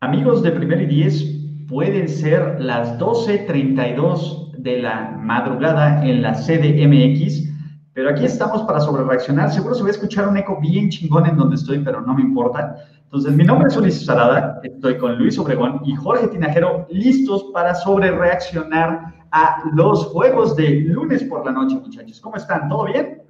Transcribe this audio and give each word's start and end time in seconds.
Amigos 0.00 0.44
de 0.44 0.52
Primer 0.52 0.80
y 0.82 0.86
Diez, 0.86 1.24
pueden 1.66 2.08
ser 2.08 2.60
las 2.60 3.00
12.32 3.00 4.52
de 4.52 4.80
la 4.80 5.10
madrugada 5.18 6.06
en 6.06 6.22
la 6.22 6.34
CDMX, 6.34 7.52
pero 7.94 8.10
aquí 8.10 8.24
estamos 8.24 8.62
para 8.62 8.78
sobrereaccionar. 8.78 9.50
Seguro 9.50 9.74
se 9.74 9.82
va 9.82 9.88
a 9.88 9.90
escuchar 9.90 10.28
un 10.28 10.36
eco 10.36 10.56
bien 10.60 10.88
chingón 10.88 11.26
en 11.26 11.36
donde 11.36 11.56
estoy, 11.56 11.80
pero 11.80 12.00
no 12.00 12.14
me 12.14 12.22
importa. 12.22 12.76
Entonces, 13.02 13.32
mi 13.32 13.42
nombre 13.42 13.66
es 13.66 13.76
Ulises 13.76 14.06
Salada, 14.06 14.60
estoy 14.62 14.98
con 14.98 15.18
Luis 15.18 15.36
Obregón 15.36 15.80
y 15.84 15.96
Jorge 15.96 16.28
Tinajero, 16.28 16.86
listos 16.90 17.46
para 17.52 17.74
sobrereaccionar 17.74 19.00
a 19.32 19.64
los 19.74 20.06
juegos 20.06 20.54
de 20.54 20.82
lunes 20.82 21.24
por 21.24 21.44
la 21.44 21.50
noche, 21.50 21.74
muchachos. 21.74 22.20
¿Cómo 22.20 22.36
están? 22.36 22.68
¿Todo 22.68 22.84
bien? 22.84 23.20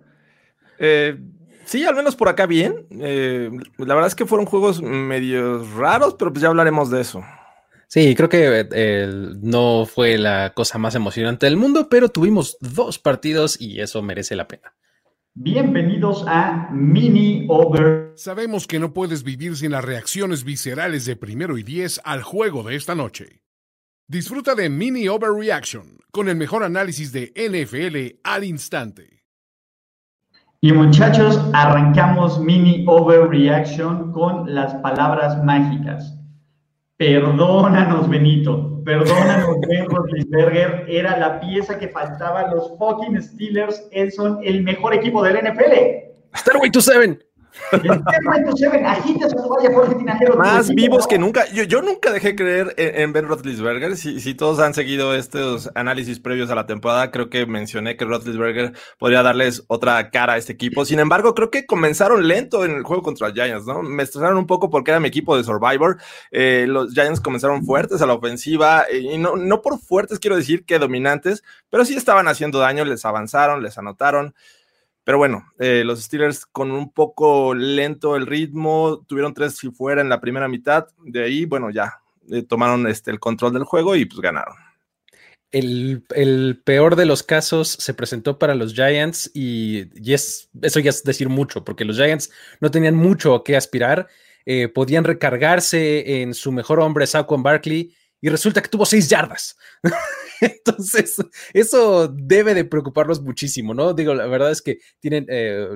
Eh, 0.78 1.18
Sí, 1.68 1.84
al 1.84 1.94
menos 1.94 2.16
por 2.16 2.30
acá 2.30 2.46
bien. 2.46 2.86
Eh, 2.98 3.50
la 3.76 3.94
verdad 3.94 4.06
es 4.06 4.14
que 4.14 4.24
fueron 4.24 4.46
juegos 4.46 4.80
medio 4.80 5.62
raros, 5.76 6.16
pero 6.18 6.32
pues 6.32 6.40
ya 6.40 6.48
hablaremos 6.48 6.90
de 6.90 7.02
eso. 7.02 7.22
Sí, 7.88 8.14
creo 8.14 8.30
que 8.30 8.66
eh, 8.72 9.06
no 9.42 9.84
fue 9.84 10.16
la 10.16 10.54
cosa 10.54 10.78
más 10.78 10.94
emocionante 10.94 11.44
del 11.44 11.58
mundo, 11.58 11.90
pero 11.90 12.08
tuvimos 12.08 12.56
dos 12.60 12.98
partidos 12.98 13.60
y 13.60 13.82
eso 13.82 14.00
merece 14.00 14.34
la 14.34 14.48
pena. 14.48 14.74
Bienvenidos 15.34 16.24
a 16.26 16.70
Mini 16.72 17.44
Over. 17.50 18.12
Sabemos 18.16 18.66
que 18.66 18.78
no 18.78 18.94
puedes 18.94 19.22
vivir 19.22 19.54
sin 19.54 19.72
las 19.72 19.84
reacciones 19.84 20.44
viscerales 20.44 21.04
de 21.04 21.16
primero 21.16 21.58
y 21.58 21.64
diez 21.64 22.00
al 22.02 22.22
juego 22.22 22.62
de 22.62 22.76
esta 22.76 22.94
noche. 22.94 23.42
Disfruta 24.06 24.54
de 24.54 24.70
Mini 24.70 25.06
Overreaction 25.06 25.98
con 26.12 26.30
el 26.30 26.36
mejor 26.36 26.64
análisis 26.64 27.12
de 27.12 27.30
NFL 27.36 28.20
al 28.24 28.44
instante. 28.44 29.17
Y 30.60 30.72
muchachos, 30.72 31.40
arrancamos 31.52 32.40
mini 32.40 32.84
overreaction 32.88 34.10
con 34.10 34.52
las 34.52 34.74
palabras 34.76 35.44
mágicas. 35.44 36.18
Perdónanos, 36.96 38.08
Benito. 38.08 38.82
Perdónanos, 38.84 39.60
Ben 39.68 39.88
Roethlisberger. 39.88 40.86
Era 40.88 41.16
la 41.16 41.38
pieza 41.38 41.78
que 41.78 41.86
faltaba. 41.88 42.48
Los 42.52 42.76
fucking 42.76 43.22
Steelers 43.22 43.88
son 44.16 44.40
el 44.42 44.64
mejor 44.64 44.94
equipo 44.94 45.22
del 45.22 45.36
NFL. 45.36 46.34
Stairway 46.34 46.70
to 46.72 46.80
Seven. 46.80 47.22
Más 50.36 50.68
vivos 50.74 51.06
que 51.06 51.18
nunca. 51.18 51.46
Yo, 51.52 51.64
yo 51.64 51.82
nunca 51.82 52.12
dejé 52.12 52.34
creer 52.34 52.74
en, 52.76 53.12
Ben 53.12 53.26
Roethlisberger. 53.26 53.96
Si, 53.96 54.20
si, 54.20 54.34
todos 54.34 54.58
han 54.60 54.74
seguido 54.74 55.14
estos 55.14 55.70
análisis 55.74 56.20
previos 56.20 56.50
a 56.50 56.54
la 56.54 56.66
temporada, 56.66 57.10
creo 57.10 57.30
que 57.30 57.46
mencioné 57.46 57.96
que 57.96 58.04
Roethlisberger 58.04 58.72
podría 58.98 59.22
darles 59.22 59.64
otra 59.68 60.10
cara 60.10 60.34
a 60.34 60.36
este 60.36 60.52
equipo. 60.52 60.84
Sin 60.84 61.00
embargo, 61.00 61.34
creo 61.34 61.50
que 61.50 61.66
comenzaron 61.66 62.26
lento 62.26 62.64
en 62.64 62.72
el 62.72 62.82
juego 62.82 63.02
contra 63.02 63.32
Giants, 63.32 63.66
¿no? 63.66 63.82
Me 63.82 64.02
estresaron 64.02 64.38
un 64.38 64.46
poco 64.46 64.70
porque 64.70 64.90
era 64.90 65.00
mi 65.00 65.08
equipo 65.08 65.36
de 65.36 65.44
Survivor. 65.44 65.98
Eh, 66.30 66.66
los 66.68 66.92
Giants 66.92 67.20
comenzaron 67.20 67.64
fuertes 67.64 68.02
a 68.02 68.06
la 68.06 68.14
ofensiva 68.14 68.84
eh, 68.90 68.98
y 68.98 69.18
no, 69.18 69.36
no 69.36 69.62
por 69.62 69.78
fuertes 69.78 70.18
quiero 70.18 70.36
decir 70.36 70.64
que 70.64 70.78
dominantes, 70.78 71.42
pero 71.70 71.84
sí 71.84 71.94
estaban 71.94 72.28
haciendo 72.28 72.58
daño, 72.58 72.84
les 72.84 73.04
avanzaron, 73.04 73.62
les 73.62 73.78
anotaron. 73.78 74.34
Pero 75.08 75.16
bueno, 75.16 75.50
eh, 75.58 75.84
los 75.86 76.02
Steelers 76.02 76.44
con 76.44 76.70
un 76.70 76.92
poco 76.92 77.54
lento 77.54 78.14
el 78.14 78.26
ritmo, 78.26 79.06
tuvieron 79.08 79.32
tres 79.32 79.56
si 79.56 79.70
fuera 79.70 80.02
en 80.02 80.10
la 80.10 80.20
primera 80.20 80.48
mitad, 80.48 80.86
de 80.98 81.24
ahí, 81.24 81.46
bueno, 81.46 81.70
ya 81.70 81.94
eh, 82.30 82.42
tomaron 82.42 82.86
este, 82.86 83.10
el 83.10 83.18
control 83.18 83.54
del 83.54 83.64
juego 83.64 83.96
y 83.96 84.04
pues 84.04 84.20
ganaron. 84.20 84.54
El, 85.50 86.60
peor 86.62 86.94
de 86.94 87.06
los 87.06 87.22
casos 87.22 87.68
se 87.68 87.94
presentó 87.94 88.38
para 88.38 88.54
los 88.54 88.74
Giants 88.74 89.30
y, 89.32 89.86
eso 90.60 90.78
ya 90.78 90.90
es 90.90 91.02
decir 91.02 91.30
mucho, 91.30 91.64
porque 91.64 91.86
los 91.86 91.96
Giants 91.96 92.30
no 92.60 92.70
tenían 92.70 92.94
mucho 92.94 93.34
a 93.34 93.44
qué 93.44 93.56
aspirar, 93.56 94.08
eh, 94.44 94.68
podían 94.68 95.04
recargarse 95.04 96.20
en 96.20 96.34
su 96.34 96.52
mejor 96.52 96.80
hombre, 96.80 97.06
Saquon 97.06 97.42
Barkley, 97.42 97.94
y 98.20 98.28
resulta 98.28 98.62
que 98.62 98.68
tuvo 98.68 98.84
seis 98.86 99.08
yardas. 99.08 99.56
Entonces, 100.40 101.16
eso 101.52 102.08
debe 102.08 102.54
de 102.54 102.64
preocuparlos 102.64 103.20
muchísimo, 103.20 103.74
¿no? 103.74 103.92
Digo, 103.92 104.14
la 104.14 104.26
verdad 104.26 104.50
es 104.50 104.62
que 104.62 104.78
tienen, 105.00 105.26
eh, 105.28 105.66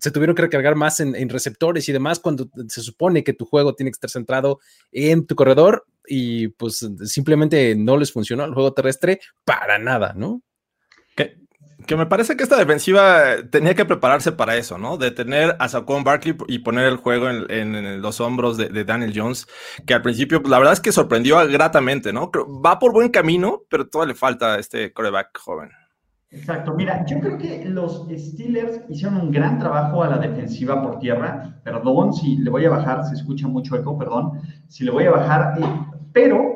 se 0.00 0.10
tuvieron 0.10 0.36
que 0.36 0.42
recargar 0.42 0.74
más 0.74 1.00
en, 1.00 1.28
receptores 1.28 1.88
y 1.88 1.92
demás 1.92 2.18
cuando 2.18 2.50
se 2.68 2.82
supone 2.82 3.24
que 3.24 3.32
tu 3.32 3.44
juego 3.44 3.74
tiene 3.74 3.90
que 3.90 3.96
estar 3.96 4.10
centrado 4.10 4.60
en 4.92 5.26
tu 5.26 5.34
corredor 5.36 5.86
y 6.06 6.48
pues 6.48 6.86
simplemente 7.04 7.74
no 7.76 7.96
les 7.96 8.12
funcionó 8.12 8.44
el 8.44 8.54
juego 8.54 8.72
terrestre 8.72 9.20
para 9.44 9.78
nada, 9.78 10.12
¿no? 10.14 10.42
Me 11.96 12.06
parece 12.06 12.36
que 12.36 12.42
esta 12.42 12.56
defensiva 12.56 13.36
tenía 13.50 13.74
que 13.74 13.84
prepararse 13.84 14.32
para 14.32 14.56
eso, 14.56 14.78
¿no? 14.78 14.96
De 14.96 15.10
tener 15.10 15.56
a 15.58 15.68
Saquon 15.68 16.04
Barkley 16.04 16.36
y 16.48 16.60
poner 16.60 16.86
el 16.86 16.96
juego 16.96 17.28
en, 17.28 18.02
los 18.02 18.20
hombros 18.20 18.56
de, 18.56 18.84
Daniel 18.84 19.12
Jones, 19.14 19.46
que 19.86 19.94
al 19.94 20.02
principio, 20.02 20.40
pues, 20.40 20.50
la 20.50 20.58
verdad 20.58 20.74
es 20.74 20.80
que 20.80 20.92
sorprendió 20.92 21.36
gratamente, 21.48 22.12
¿no? 22.12 22.30
Va 22.64 22.78
por 22.78 22.92
buen 22.92 23.08
camino, 23.08 23.62
pero 23.68 23.88
todavía 23.88 24.12
le 24.12 24.18
falta 24.18 24.54
a 24.54 24.58
este 24.58 24.92
coreback 24.92 25.38
joven. 25.38 25.70
Exacto, 26.32 26.74
mira, 26.74 27.04
yo 27.06 27.18
creo 27.18 27.36
que 27.38 27.64
los 27.64 28.06
Steelers 28.16 28.82
hicieron 28.88 29.16
un 29.16 29.32
gran 29.32 29.58
trabajo 29.58 30.04
a 30.04 30.08
la 30.08 30.18
defensiva 30.18 30.80
por 30.80 31.00
tierra. 31.00 31.60
Perdón 31.64 32.12
si 32.12 32.36
le 32.36 32.50
voy 32.50 32.64
a 32.66 32.70
bajar, 32.70 33.04
se 33.04 33.14
escucha 33.14 33.48
mucho 33.48 33.76
eco, 33.76 33.98
perdón, 33.98 34.40
si 34.68 34.84
le 34.84 34.92
voy 34.92 35.04
a 35.06 35.10
bajar, 35.10 35.58
eh, 35.60 35.64
pero 36.12 36.49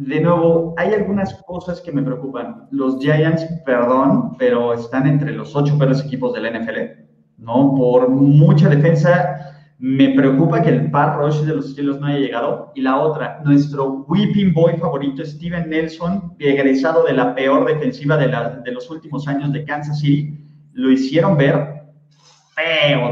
de 0.00 0.20
nuevo, 0.20 0.74
hay 0.78 0.94
algunas 0.94 1.34
cosas 1.44 1.80
que 1.80 1.92
me 1.92 2.02
preocupan. 2.02 2.66
Los 2.70 2.98
Giants, 3.00 3.46
perdón, 3.66 4.34
pero 4.38 4.72
están 4.72 5.06
entre 5.06 5.32
los 5.32 5.54
ocho 5.54 5.76
peores 5.76 6.00
equipos 6.00 6.32
del 6.32 6.50
NFL, 6.50 7.04
¿no? 7.36 7.74
Por 7.74 8.08
mucha 8.08 8.70
defensa, 8.70 9.54
me 9.78 10.14
preocupa 10.14 10.62
que 10.62 10.70
el 10.70 10.90
par 10.90 11.18
rush 11.18 11.40
de 11.42 11.54
los 11.54 11.72
Steelers 11.72 12.00
no 12.00 12.06
haya 12.06 12.18
llegado. 12.18 12.72
Y 12.74 12.80
la 12.80 12.98
otra, 12.98 13.42
nuestro 13.44 14.06
whipping 14.08 14.54
boy 14.54 14.78
favorito, 14.78 15.22
Steven 15.22 15.68
Nelson, 15.68 16.34
egresado 16.38 17.04
de 17.04 17.12
la 17.12 17.34
peor 17.34 17.66
defensiva 17.66 18.16
de, 18.16 18.28
de 18.64 18.72
los 18.72 18.90
últimos 18.90 19.28
años 19.28 19.52
de 19.52 19.64
Kansas 19.64 20.00
City, 20.00 20.34
lo 20.72 20.90
hicieron 20.90 21.36
ver 21.36 21.79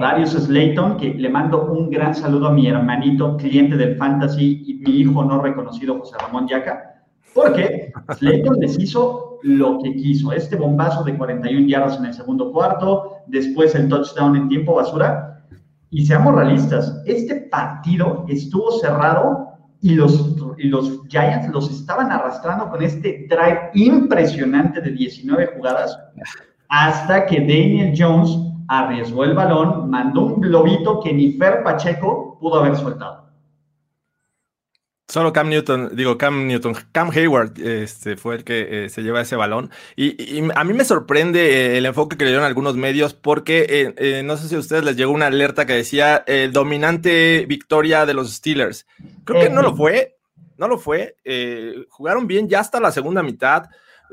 Darius 0.00 0.32
Slayton, 0.32 0.96
que 0.96 1.14
le 1.14 1.28
mando 1.28 1.70
un 1.70 1.90
gran 1.90 2.14
saludo 2.14 2.48
a 2.48 2.52
mi 2.52 2.66
hermanito, 2.66 3.36
cliente 3.36 3.76
del 3.76 3.96
Fantasy 3.96 4.62
y 4.66 4.74
mi 4.74 5.00
hijo 5.00 5.24
no 5.24 5.40
reconocido, 5.40 5.98
José 5.98 6.16
Ramón 6.18 6.48
Yaca, 6.48 7.04
porque 7.34 7.92
Slayton 8.16 8.56
les 8.60 8.78
hizo 8.78 9.38
lo 9.42 9.78
que 9.82 9.94
quiso. 9.94 10.32
Este 10.32 10.56
bombazo 10.56 11.04
de 11.04 11.16
41 11.16 11.66
yardas 11.66 11.98
en 11.98 12.06
el 12.06 12.14
segundo 12.14 12.52
cuarto, 12.52 13.18
después 13.26 13.74
el 13.74 13.88
touchdown 13.88 14.36
en 14.36 14.48
tiempo 14.48 14.74
basura. 14.74 15.44
Y 15.90 16.04
seamos 16.04 16.34
realistas, 16.34 17.02
este 17.06 17.34
partido 17.50 18.26
estuvo 18.28 18.72
cerrado 18.72 19.48
y 19.80 19.94
los, 19.94 20.36
y 20.58 20.68
los 20.68 21.06
Giants 21.08 21.48
los 21.48 21.70
estaban 21.70 22.12
arrastrando 22.12 22.68
con 22.68 22.82
este 22.82 23.26
drive 23.28 23.70
impresionante 23.74 24.80
de 24.80 24.90
19 24.90 25.54
jugadas 25.56 25.98
hasta 26.68 27.24
que 27.24 27.40
Daniel 27.40 27.94
Jones 27.96 28.38
arriesgó 28.68 29.24
el 29.24 29.34
balón, 29.34 29.90
mandó 29.90 30.22
un 30.22 30.40
globito 30.40 31.00
que 31.00 31.12
ni 31.12 31.32
Fer 31.32 31.62
Pacheco 31.62 32.38
pudo 32.38 32.60
haber 32.60 32.76
soltado. 32.76 33.28
Solo 35.10 35.32
Cam 35.32 35.48
Newton, 35.48 35.96
digo 35.96 36.18
Cam 36.18 36.46
Newton, 36.46 36.74
Cam 36.92 37.10
Hayward 37.10 37.58
este, 37.58 38.18
fue 38.18 38.36
el 38.36 38.44
que 38.44 38.84
eh, 38.84 38.88
se 38.90 39.02
lleva 39.02 39.22
ese 39.22 39.36
balón. 39.36 39.70
Y, 39.96 40.42
a 40.54 40.64
mí 40.64 40.74
me 40.74 40.84
sorprende 40.84 41.48
eh, 41.48 41.78
el 41.78 41.86
enfoque 41.86 42.18
que 42.18 42.24
le 42.24 42.32
dieron 42.32 42.44
algunos 42.44 42.76
medios 42.76 43.14
porque 43.14 43.94
eh, 43.96 44.22
no 44.22 44.36
sé 44.36 44.48
si 44.48 44.54
a 44.54 44.58
ustedes 44.58 44.84
les 44.84 44.96
llegó 44.96 45.12
una 45.12 45.28
alerta 45.28 45.64
que 45.64 45.72
decía 45.72 46.26
dominante 46.52 47.46
victoria 47.48 48.04
de 48.04 48.12
los 48.12 48.34
Steelers. 48.34 48.86
Creo 49.24 49.40
que 49.40 49.48
no 49.48 49.62
lo 49.62 49.74
fue, 49.74 50.18
no 50.58 50.68
lo 50.68 50.76
fue. 50.76 51.16
jugaron 51.88 52.26
bien 52.26 52.46
ya 52.46 52.60
hasta 52.60 52.78
la 52.78 52.92
segunda 52.92 53.22
mitad. 53.22 53.70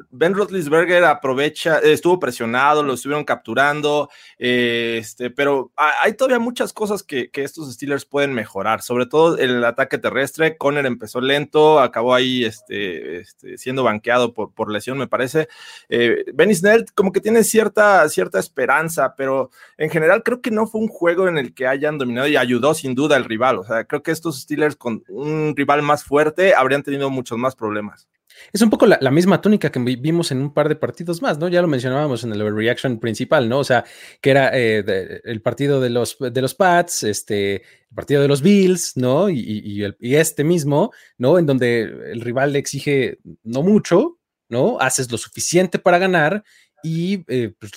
Ben 0.09 0.33
Roethlisberger 0.33 1.03
aprovecha, 1.06 1.79
estuvo 1.79 2.19
presionado, 2.19 2.83
lo 2.83 2.94
estuvieron 2.94 3.23
capturando, 3.23 4.09
este, 4.38 5.29
pero 5.29 5.72
hay 5.75 6.13
todavía 6.13 6.39
muchas 6.39 6.73
cosas 6.73 7.03
que, 7.03 7.29
estos 7.33 7.72
Steelers 7.72 8.05
pueden 8.05 8.34
mejorar, 8.34 8.81
sobre 8.81 9.05
todo 9.05 9.38
el 9.38 9.63
ataque 9.63 9.97
terrestre. 9.97 10.57
Conner 10.57 10.85
empezó 10.85 11.22
lento, 11.22 11.79
acabó 11.79 12.16
ahí 12.16 12.43
este, 12.43 13.19
este, 13.19 13.58
siendo 13.58 13.84
banqueado 13.84 14.34
por, 14.34 14.53
por, 14.53 14.72
lesión, 14.72 14.97
me 14.97 15.08
parece. 15.08 15.47
Eh, 15.90 16.25
Snell 16.53 16.85
como 16.96 17.11
que 17.11 17.22
tiene 17.22 17.43
cierta, 17.43 18.08
cierta 18.09 18.40
esperanza, 18.40 19.16
pero 19.16 19.52
en 19.78 19.90
general 19.90 20.23
creo 20.23 20.41
que 20.41 20.52
no 20.52 20.67
fue 20.67 20.81
un 20.81 20.87
juego 20.87 21.28
en 21.28 21.37
el 21.37 21.53
que 21.53 21.67
hayan 21.67 21.97
dominado 21.97 22.28
y 22.28 22.37
ayudó 22.37 22.73
sin 22.73 22.96
duda 22.96 23.16
al 23.16 23.25
rival. 23.25 23.59
O 23.59 23.64
sea, 23.64 23.85
creo 23.85 24.02
que 24.02 24.11
estos 24.11 24.41
Steelers 24.41 24.75
con 24.75 25.03
un 25.09 25.55
rival 25.55 25.81
más 25.81 26.03
fuerte 26.03 26.55
habrían 26.55 26.84
tenido 26.84 27.09
muchos 27.09 27.37
más 27.37 27.55
problemas. 27.55 28.08
Es 28.53 28.61
un 28.61 28.70
poco 28.70 28.85
la, 28.85 29.11
misma 29.11 29.41
tónica 29.41 29.72
que 29.72 29.79
vimos 29.79 30.32
en 30.32 30.41
un 30.41 30.53
par 30.53 30.70
de 30.70 30.76
partidos 30.76 31.22
más, 31.22 31.37
¿no? 31.37 31.47
Ya 31.47 31.61
lo 31.61 31.67
mencionábamos 31.67 32.23
en 32.23 32.32
el 32.32 32.55
reaction 32.55 32.99
principal, 32.99 33.49
¿no? 33.49 33.59
O 33.59 33.64
sea, 33.64 33.85
que 34.22 34.32
era 34.32 34.52
eh, 34.53 35.22
el 35.23 35.41
partido 35.41 35.82
de 35.82 35.90
los, 35.90 36.17
de 36.20 36.41
los 36.41 36.55
Pats, 36.55 37.03
este, 37.03 37.55
el 37.55 37.96
partido 37.96 38.22
de 38.22 38.28
los 38.28 38.41
Bills, 38.41 38.97
¿no? 38.97 39.29
Y, 39.29 39.84
este 39.99 40.43
mismo, 40.43 40.91
¿no? 41.17 41.40
En 41.40 41.46
donde 41.46 41.82
el 41.82 42.22
rival 42.22 42.53
le 42.53 42.59
exige 42.59 43.20
no 43.43 43.61
mucho, 43.61 44.20
¿no? 44.49 44.79
Haces 44.79 45.11
lo 45.11 45.17
suficiente 45.17 45.79
para 45.79 45.97
ganar 45.97 46.43
y 46.84 47.23
eh, 47.28 47.53
pues, 47.59 47.72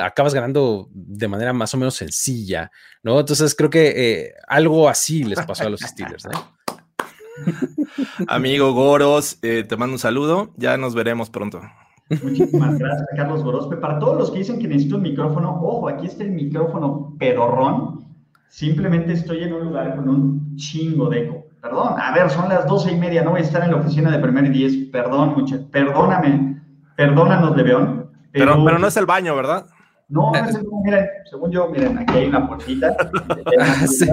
acabas 0.00 0.34
ganando 0.34 0.88
de 0.92 1.28
manera 1.28 1.52
más 1.52 1.72
o 1.74 1.76
menos 1.76 1.94
sencilla, 1.94 2.70
¿no? 3.02 3.18
Entonces 3.20 3.54
creo 3.54 3.70
que 3.70 3.88
eh, 3.96 4.34
algo 4.46 4.88
así 4.88 5.24
les 5.24 5.40
pasó 5.44 5.64
a 5.64 5.70
los 5.70 5.80
Steelers, 5.80 6.26
¿no? 6.26 6.59
Amigo 8.28 8.72
Goros, 8.72 9.38
eh, 9.42 9.64
te 9.68 9.76
mando 9.76 9.94
un 9.94 9.98
saludo. 9.98 10.50
Ya 10.56 10.76
nos 10.76 10.94
veremos 10.94 11.30
pronto. 11.30 11.60
Muchísimas 12.22 12.76
gracias, 12.78 13.08
Carlos 13.14 13.44
Gorospe. 13.44 13.76
Para 13.76 13.98
todos 14.00 14.18
los 14.18 14.30
que 14.30 14.38
dicen 14.38 14.58
que 14.58 14.66
necesito 14.66 14.96
un 14.96 15.02
micrófono, 15.02 15.60
ojo, 15.62 15.88
aquí 15.88 16.06
está 16.06 16.24
el 16.24 16.32
micrófono 16.32 17.14
pedorrón. 17.18 18.04
Simplemente 18.48 19.12
estoy 19.12 19.44
en 19.44 19.52
un 19.52 19.64
lugar 19.66 19.94
con 19.94 20.08
un 20.08 20.56
chingo 20.56 21.08
de 21.08 21.24
eco. 21.24 21.46
Perdón, 21.62 21.94
a 22.00 22.12
ver, 22.12 22.28
son 22.30 22.48
las 22.48 22.66
doce 22.66 22.90
y 22.90 22.96
media, 22.96 23.22
no 23.22 23.30
voy 23.30 23.40
a 23.40 23.44
estar 23.44 23.62
en 23.62 23.70
la 23.70 23.76
oficina 23.76 24.10
de 24.10 24.18
primer 24.18 24.46
y 24.46 24.48
diez. 24.48 24.76
Perdón, 24.90 25.34
muchachos, 25.36 25.66
perdóname, 25.70 26.60
perdónanos, 26.96 27.56
Leveón. 27.56 28.10
Pero, 28.32 28.52
pero, 28.52 28.64
pero 28.64 28.78
no 28.78 28.86
es 28.88 28.96
el 28.96 29.06
baño, 29.06 29.36
¿verdad? 29.36 29.66
No, 30.08 30.32
no 30.32 30.38
es 30.38 30.54
el 30.54 30.64
baño, 30.64 30.82
miren, 30.82 31.06
según 31.30 31.50
yo, 31.52 31.68
miren, 31.68 31.98
aquí 31.98 32.16
hay 32.16 32.26
una 32.26 32.48
puertita. 32.48 32.96
sí. 33.86 34.08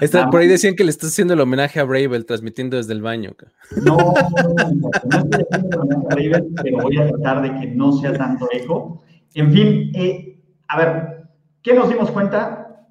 Está, 0.00 0.30
por 0.30 0.40
ahí 0.40 0.48
decían 0.48 0.74
que 0.74 0.84
le 0.84 0.90
estás 0.90 1.10
haciendo 1.10 1.34
el 1.34 1.40
homenaje 1.40 1.80
a 1.80 1.84
Bravel 1.84 2.26
transmitiendo 2.26 2.76
desde 2.76 2.92
el 2.92 3.02
baño. 3.02 3.32
No, 3.84 3.96
no, 3.96 4.54
no, 4.74 4.90
estoy 5.22 5.44
haciendo 5.50 5.76
el 5.76 5.80
homenaje 5.80 6.06
a 6.06 6.14
Bravel, 6.14 6.54
pero 6.62 6.78
voy 6.78 6.98
a 6.98 7.08
tratar 7.08 7.42
de 7.42 7.60
que 7.60 7.66
no 7.68 7.92
sea 7.92 8.12
tanto 8.14 8.48
eco. 8.52 9.02
En 9.34 9.52
fin, 9.52 9.92
eh, 9.94 10.40
a 10.68 10.78
ver, 10.78 11.26
¿qué 11.62 11.74
nos 11.74 11.88
dimos 11.88 12.10
cuenta? 12.10 12.86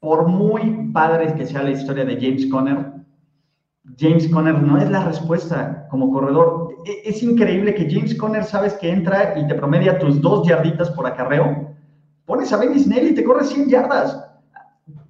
Por 0.00 0.26
muy 0.26 0.90
padre 0.92 1.34
que 1.34 1.46
sea 1.46 1.62
la 1.62 1.70
historia 1.70 2.04
de 2.04 2.16
James 2.16 2.46
Conner, 2.46 2.94
James 3.98 4.28
Conner 4.28 4.60
no 4.60 4.78
es 4.78 4.90
la 4.90 5.04
respuesta 5.04 5.86
como 5.90 6.10
corredor. 6.10 6.76
E, 6.86 7.08
es 7.08 7.22
increíble 7.22 7.74
que 7.74 7.90
James 7.90 8.14
Conner 8.14 8.44
sabes 8.44 8.74
que 8.74 8.90
entra 8.90 9.38
y 9.38 9.46
te 9.46 9.54
promedia 9.54 9.98
tus 9.98 10.20
dos 10.20 10.46
yarditas 10.48 10.90
por 10.90 11.06
acarreo. 11.06 11.74
Pones 12.24 12.52
a 12.52 12.56
Benny 12.56 12.80
Snell 12.80 13.08
y 13.08 13.14
te 13.14 13.24
corre 13.24 13.44
100 13.44 13.68
yardas 13.68 14.33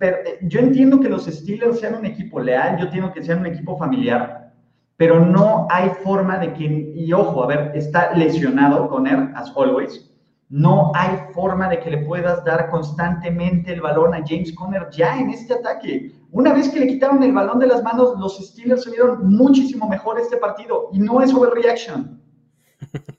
eh, 0.00 0.38
yo 0.42 0.60
entiendo 0.60 1.00
que 1.00 1.08
los 1.08 1.26
Steelers 1.26 1.80
sean 1.80 1.96
un 1.96 2.06
equipo 2.06 2.40
leal, 2.40 2.78
yo 2.78 2.84
entiendo 2.84 3.12
que 3.12 3.22
sean 3.24 3.40
un 3.40 3.46
equipo 3.46 3.76
familiar, 3.76 4.52
pero 4.96 5.24
no 5.24 5.66
hay 5.70 5.90
forma 6.02 6.38
de 6.38 6.52
que, 6.52 6.92
y 6.94 7.12
ojo, 7.12 7.42
a 7.42 7.46
ver, 7.46 7.72
está 7.74 8.14
lesionado 8.14 8.88
Conner, 8.88 9.32
as 9.34 9.52
always, 9.56 10.10
no 10.48 10.92
hay 10.94 11.18
forma 11.32 11.68
de 11.68 11.80
que 11.80 11.90
le 11.90 11.98
puedas 11.98 12.44
dar 12.44 12.70
constantemente 12.70 13.72
el 13.72 13.80
balón 13.80 14.14
a 14.14 14.22
James 14.24 14.52
Conner 14.54 14.88
ya 14.90 15.18
en 15.18 15.30
este 15.30 15.54
ataque. 15.54 16.12
Una 16.30 16.52
vez 16.52 16.68
que 16.68 16.80
le 16.80 16.86
quitaron 16.86 17.22
el 17.22 17.32
balón 17.32 17.58
de 17.58 17.66
las 17.66 17.82
manos, 17.82 18.14
los 18.20 18.38
Steelers 18.38 18.84
se 18.84 18.90
vieron 18.90 19.28
muchísimo 19.28 19.88
mejor 19.88 20.20
este 20.20 20.36
partido 20.36 20.90
y 20.92 21.00
no 21.00 21.20
es 21.22 21.32
overreaction. 21.34 22.20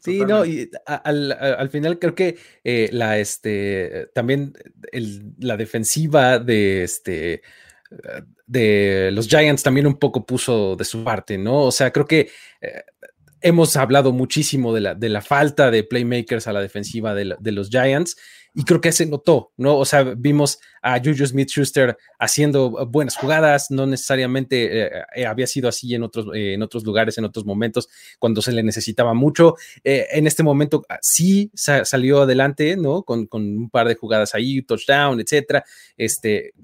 Sí, 0.00 0.20
no, 0.20 0.44
y 0.44 0.70
al, 0.86 1.68
final 1.70 1.98
creo 1.98 2.14
que 2.14 2.36
eh, 2.62 2.88
la, 2.92 3.18
este, 3.18 4.08
también 4.14 4.52
la 5.38 5.56
defensiva 5.56 6.38
de, 6.38 6.84
este, 6.84 7.42
de 8.46 9.10
los 9.12 9.28
Giants 9.28 9.62
también 9.62 9.86
un 9.86 9.98
poco 9.98 10.24
puso 10.24 10.76
de 10.76 10.84
su 10.84 11.04
parte, 11.04 11.38
¿no? 11.38 11.62
O 11.62 11.72
sea, 11.72 11.90
creo 11.92 12.06
que 12.06 12.30
eh, 12.60 12.82
hemos 13.44 13.76
hablado 13.76 14.10
muchísimo 14.10 14.72
de 14.72 14.80
la, 14.80 14.94
de 14.94 15.10
la, 15.10 15.20
falta 15.20 15.70
de 15.70 15.84
playmakers 15.84 16.46
a 16.46 16.52
la 16.54 16.62
defensiva 16.62 17.14
de, 17.14 17.52
los 17.52 17.68
Giants 17.68 18.16
y 18.54 18.64
creo 18.64 18.80
que 18.80 18.90
se 18.90 19.04
notó, 19.04 19.52
¿no? 19.58 19.76
O 19.76 19.84
sea, 19.84 20.02
vimos 20.02 20.60
a 20.80 20.98
Juju 20.98 21.26
Smith 21.26 21.50
Schuster 21.50 21.94
haciendo 22.18 22.86
buenas 22.86 23.18
jugadas, 23.18 23.70
no 23.70 23.84
necesariamente 23.84 24.86
eh, 24.86 24.90
eh, 25.14 25.26
había 25.26 25.46
sido 25.46 25.68
así 25.68 25.94
en 25.94 26.04
otros, 26.04 26.28
eh, 26.34 26.54
en 26.54 26.62
otros 26.62 26.84
lugares, 26.84 27.18
en 27.18 27.26
otros 27.26 27.44
momentos, 27.44 27.90
cuando 28.18 28.40
se 28.40 28.52
le 28.52 28.62
necesitaba 28.62 29.12
mucho. 29.12 29.56
en 29.82 30.26
este 30.26 30.42
momento 30.42 30.82
ah, 30.88 30.98
sí 31.02 31.50
salió 31.54 32.22
adelante, 32.22 32.78
¿no? 32.78 33.02
Con, 33.02 33.26
con, 33.26 33.42
un 33.42 33.68
par 33.68 33.88
de 33.88 33.96
jugadas 33.96 34.34
ahí, 34.34 34.62
touchdown, 34.62 35.20
etcétera. 35.20 35.64
Este, 35.98 36.54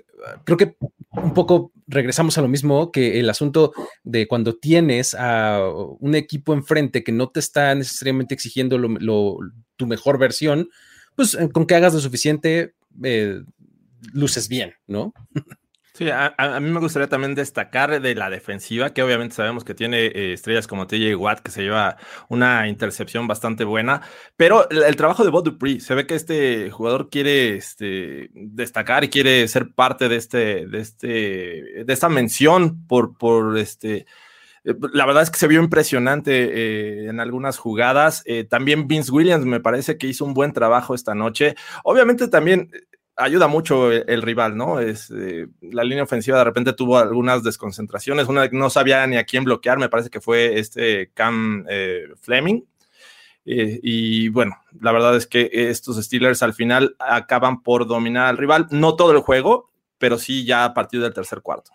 creo 0.45 0.57
que 0.57 0.77
un 1.13 1.35
poco 1.35 1.73
regresamos 1.87 2.39
a 2.39 2.43
lo 2.43 2.49
mismo 2.49 2.93
que 2.93 3.19
el 3.19 3.29
asunto 3.29 3.73
de 4.05 4.29
cuando 4.29 4.57
tienes 4.57 5.15
a 5.19 5.61
un 5.99 6.15
equipo 6.15 6.55
enfrente 6.55 7.03
que 7.03 7.13
no 7.13 7.31
te 7.31 7.41
está 7.41 7.75
necesariamente 7.75 8.35
exigiendo 8.35 8.79
lo, 8.79 9.39
tu 9.77 9.87
mejor 9.87 10.19
versión, 10.19 10.71
pues 11.17 11.35
eh, 11.35 11.51
con 11.51 11.67
que 11.67 11.75
hagas 11.75 11.95
lo 11.95 12.01
suficiente, 12.01 12.75
eh, 13.03 13.43
luces 14.13 14.49
bien, 14.49 14.75
¿no? 14.87 15.13
Sí, 16.01 16.09
a, 16.09 16.61
mí 16.61 16.71
me 16.71 16.81
gustaría 16.81 17.11
también 17.11 17.35
destacar 17.35 18.01
de 18.01 18.15
la 18.15 18.31
defensiva, 18.31 18.95
que 18.95 19.03
obviamente 19.03 19.35
sabemos 19.35 19.65
que 19.65 19.75
tiene 19.75 20.07
eh, 20.07 20.33
estrellas 20.33 20.67
como 20.67 20.87
TJ 20.87 21.15
Watt, 21.15 21.41
que 21.41 21.51
se 21.51 21.61
lleva 21.61 21.99
una 22.31 22.69
intercepción 22.69 23.27
bastante 23.27 23.65
buena, 23.65 24.01
pero 24.35 24.67
el, 24.71 24.97
trabajo 24.97 25.25
de 25.25 25.31
Bob 25.31 25.45
Dupree, 25.45 25.79
se 25.79 25.95
ve 25.95 26.07
que 26.07 26.15
este 26.15 26.71
jugador 26.71 27.11
quiere 27.11 27.55
este, 27.55 28.31
destacar 28.33 29.05
y 29.05 29.11
quiere 29.11 29.47
ser 29.47 29.75
parte 29.75 30.09
de, 30.09 30.17
este, 30.17 30.67
de, 30.67 30.81
este, 30.81 31.85
de 31.85 31.93
esta 31.93 32.09
mención 32.09 32.87
por, 32.87 33.19
por 33.19 33.59
este 33.59 34.07
eh, 34.65 34.75
la 34.95 35.05
verdad 35.05 35.23
es 35.23 35.31
que 35.31 35.39
se 35.39 35.49
vio 35.49 35.61
impresionante 35.63 36.33
eh, 36.33 37.09
en 37.09 37.21
algunas 37.21 37.59
jugadas. 37.59 38.25
También 38.49 38.89
Vince 38.89 39.13
Williams 39.13 39.45
me 39.45 39.61
parece 39.61 39.99
que 39.99 40.07
hizo 40.07 40.25
un 40.25 40.33
buen 40.33 40.55
trabajo 40.55 40.95
esta 40.95 41.15
noche. 41.15 41.57
Obviamente 41.85 42.29
también 42.29 42.71
ayuda 43.21 43.47
mucho 43.47 43.93
el, 43.93 44.23
rival, 44.23 44.57
¿no? 44.57 44.81
Es, 44.81 45.11
la 45.61 45.85
línea 45.85 46.03
ofensiva 46.03 46.39
de 46.39 46.45
repente 46.45 46.73
tuvo 46.73 46.99
algunas 46.99 47.43
desconcentraciones, 47.43 48.29
una 48.29 48.49
no 48.49 48.71
sabía 48.71 49.07
ni 49.07 49.17
a 49.17 49.25
quién 49.25 49.45
bloquear, 49.45 49.79
me 49.79 49.89
parece 49.89 50.11
que 50.11 50.21
fue 50.21 50.59
este 50.59 51.11
Cam 51.15 51.65
Fleming. 52.21 52.63
y 53.45 54.29
bueno, 54.29 54.57
la 54.81 54.93
verdad 54.93 55.17
es 55.17 55.27
que 55.27 55.51
estos 55.53 56.03
Steelers 56.03 56.43
al 56.43 56.55
final 56.55 56.97
acaban 56.99 57.63
por 57.63 57.87
dominar 57.87 58.27
al 58.27 58.39
rival, 58.39 58.67
no 58.71 58.97
todo 58.97 59.13
el 59.13 59.19
juego, 59.19 59.71
pero 59.99 60.19
sí 60.19 60.45
ya 60.45 60.65
a 60.65 60.75
partir 60.75 61.01
del 61.01 61.15
tercer 61.15 61.43
cuarto. 61.43 61.73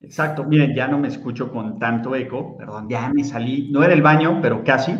Exacto, 0.00 0.44
miren, 0.44 0.74
ya 0.74 0.86
no 0.86 0.98
me 0.98 1.08
escucho 1.08 1.50
con 1.50 1.78
tanto 1.78 2.14
eco, 2.14 2.56
perdón, 2.56 2.88
ya 2.88 3.10
me 3.12 3.24
salí, 3.24 3.68
no 3.70 3.82
era 3.82 3.94
el 3.94 4.02
baño, 4.02 4.38
pero 4.42 4.62
casi. 4.62 4.92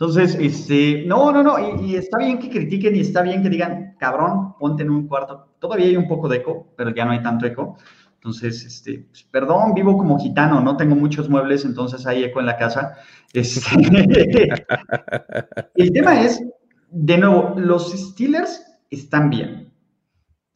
Entonces, 0.00 0.34
este, 0.40 1.04
no, 1.06 1.30
no, 1.30 1.42
no, 1.42 1.82
y, 1.84 1.94
está 1.94 2.16
bien 2.16 2.38
que 2.38 2.48
critiquen 2.48 2.96
y 2.96 3.00
está 3.00 3.20
bien 3.20 3.42
que 3.42 3.50
digan, 3.50 3.96
cabrón, 3.98 4.54
ponte 4.58 4.82
en 4.82 4.88
un 4.88 5.06
cuarto. 5.06 5.48
Todavía 5.58 5.88
hay 5.88 5.96
un 5.96 6.08
poco 6.08 6.26
de 6.26 6.38
eco, 6.38 6.72
pero 6.74 6.94
ya 6.94 7.04
no 7.04 7.10
hay 7.10 7.22
tanto 7.22 7.44
eco. 7.44 7.76
Entonces, 8.14 8.64
este, 8.64 9.06
pues, 9.10 9.24
perdón, 9.24 9.74
vivo 9.74 9.98
como 9.98 10.18
gitano, 10.18 10.62
no 10.62 10.78
tengo 10.78 10.94
muchos 10.94 11.28
muebles, 11.28 11.66
entonces 11.66 12.06
hay 12.06 12.24
eco 12.24 12.40
en 12.40 12.46
la 12.46 12.56
casa. 12.56 12.96
Este, 13.34 13.70
el 15.74 15.92
tema 15.92 16.22
es, 16.22 16.42
de 16.90 17.18
nuevo, 17.18 17.54
los 17.58 17.92
Steelers 17.92 18.64
están 18.90 19.28
bien. 19.28 19.70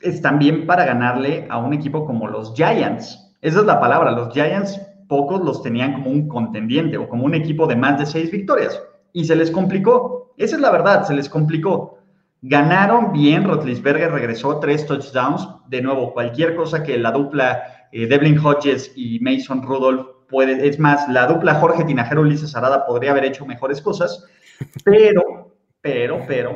Están 0.00 0.38
bien 0.38 0.66
para 0.66 0.86
ganarle 0.86 1.46
a 1.50 1.58
un 1.58 1.74
equipo 1.74 2.06
como 2.06 2.28
los 2.28 2.54
Giants 2.54 3.24
esa 3.44 3.60
es 3.60 3.66
la 3.66 3.78
palabra. 3.78 4.10
Los 4.12 4.32
Giants 4.32 4.80
pocos 5.06 5.42
los 5.42 5.62
tenían 5.62 5.92
como 5.92 6.10
un 6.10 6.28
contendiente 6.28 6.96
o 6.96 7.10
como 7.10 7.26
un 7.26 7.34
equipo 7.34 7.66
de 7.66 7.76
más 7.76 7.98
de 7.98 8.06
seis 8.06 8.30
victorias. 8.30 8.82
Y 9.14 9.24
se 9.24 9.34
les 9.34 9.50
complicó. 9.50 10.34
Esa 10.36 10.56
es 10.56 10.60
la 10.60 10.70
verdad, 10.70 11.06
se 11.06 11.14
les 11.14 11.30
complicó. 11.30 11.98
Ganaron 12.42 13.10
bien, 13.12 13.44
Rotlisberger 13.44 14.12
regresó 14.12 14.58
tres 14.58 14.86
touchdowns. 14.86 15.48
De 15.68 15.80
nuevo, 15.80 16.12
cualquier 16.12 16.54
cosa 16.54 16.82
que 16.82 16.98
la 16.98 17.10
dupla 17.10 17.88
eh, 17.90 18.06
Devlin 18.06 18.38
Hodges 18.38 18.92
y 18.96 19.18
Mason 19.20 19.62
Rudolph 19.62 20.26
puede, 20.28 20.68
es 20.68 20.78
más, 20.78 21.08
la 21.08 21.26
dupla 21.26 21.54
Jorge 21.54 21.84
Tinajero 21.84 22.22
Ulises 22.22 22.56
Arada 22.56 22.84
podría 22.84 23.12
haber 23.12 23.24
hecho 23.24 23.46
mejores 23.46 23.80
cosas, 23.80 24.26
pero, 24.84 25.56
pero, 25.80 26.24
pero, 26.26 26.54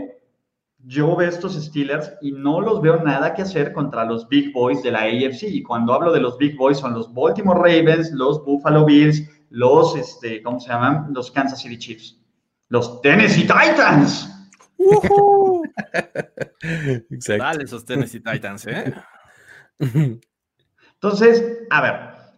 yo 0.85 1.15
veo 1.17 1.29
estos 1.29 1.55
Steelers 1.55 2.12
y 2.21 2.33
no 2.33 2.61
los 2.61 2.81
veo 2.81 3.03
nada 3.03 3.35
que 3.35 3.43
hacer 3.43 3.73
contra 3.73 4.05
los 4.05 4.29
Big 4.29 4.53
Boys 4.53 4.83
de 4.83 4.91
la 4.91 5.03
AFC. 5.03 5.45
Y 5.45 5.62
cuando 5.62 5.93
hablo 5.93 6.12
de 6.12 6.21
los 6.21 6.38
Big 6.38 6.57
Boys 6.57 6.79
son 6.79 6.95
los 6.95 7.12
Baltimore 7.15 7.61
Ravens, 7.61 8.11
los 8.12 8.45
Buffalo 8.45 8.85
Bills, 8.85 9.23
los, 9.50 9.97
este, 9.97 10.43
¿cómo 10.43 10.61
se 10.61 10.69
llaman? 10.69 11.12
Los 11.12 11.31
Kansas 11.31 11.61
City 11.61 11.79
Chiefs, 11.79 12.21
los 12.69 13.01
Tennessee 13.03 13.43
Titans. 13.43 14.35
Exacto. 17.11 17.45
Dale 17.45 17.65
esos 17.65 17.85
Tennessee 17.85 18.21
Titans, 18.21 18.67
¿eh? 18.67 18.95
Entonces, 20.95 21.59
a 21.71 21.81
ver, 21.81 21.95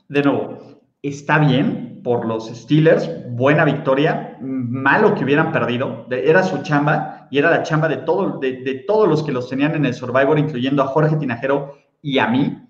de 0.08 0.22
nuevo, 0.22 0.82
está 1.02 1.38
bien 1.38 2.00
por 2.02 2.26
los 2.26 2.48
Steelers, 2.48 3.08
buena 3.30 3.64
victoria, 3.64 4.36
malo 4.40 5.14
que 5.14 5.24
hubieran 5.24 5.52
perdido, 5.52 6.06
era 6.10 6.42
su 6.42 6.62
chamba, 6.62 7.28
y 7.30 7.38
era 7.38 7.50
la 7.50 7.62
chamba 7.62 7.88
de, 7.88 7.98
todo, 7.98 8.38
de, 8.38 8.84
todos 8.86 9.08
los 9.08 9.22
que 9.22 9.32
los 9.32 9.48
tenían 9.48 9.74
en 9.74 9.86
el 9.86 9.94
Survivor, 9.94 10.38
incluyendo 10.38 10.82
a 10.82 10.86
Jorge 10.86 11.16
Tinajero 11.16 11.76
y 12.02 12.18
a 12.18 12.26
mí. 12.26 12.66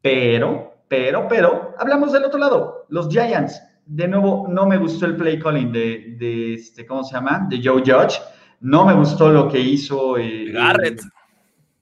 Pero, 0.00 0.84
pero, 0.88 1.28
pero, 1.28 1.74
hablamos 1.78 2.12
del 2.12 2.24
otro 2.24 2.38
lado, 2.38 2.86
los 2.88 3.08
Giants. 3.08 3.60
De 3.92 4.06
nuevo, 4.06 4.46
no 4.48 4.66
me 4.66 4.78
gustó 4.78 5.06
el 5.06 5.16
play 5.16 5.40
calling 5.40 5.72
de, 5.72 6.54
este, 6.54 6.86
¿cómo 6.86 7.02
se 7.02 7.12
llama? 7.12 7.48
De 7.50 7.60
Joe 7.60 7.82
Judge. 7.84 8.20
No 8.60 8.84
me 8.84 8.94
gustó 8.94 9.30
lo 9.30 9.48
que 9.48 9.58
hizo. 9.58 10.16
Eh, 10.16 10.52
Garrett. 10.52 11.02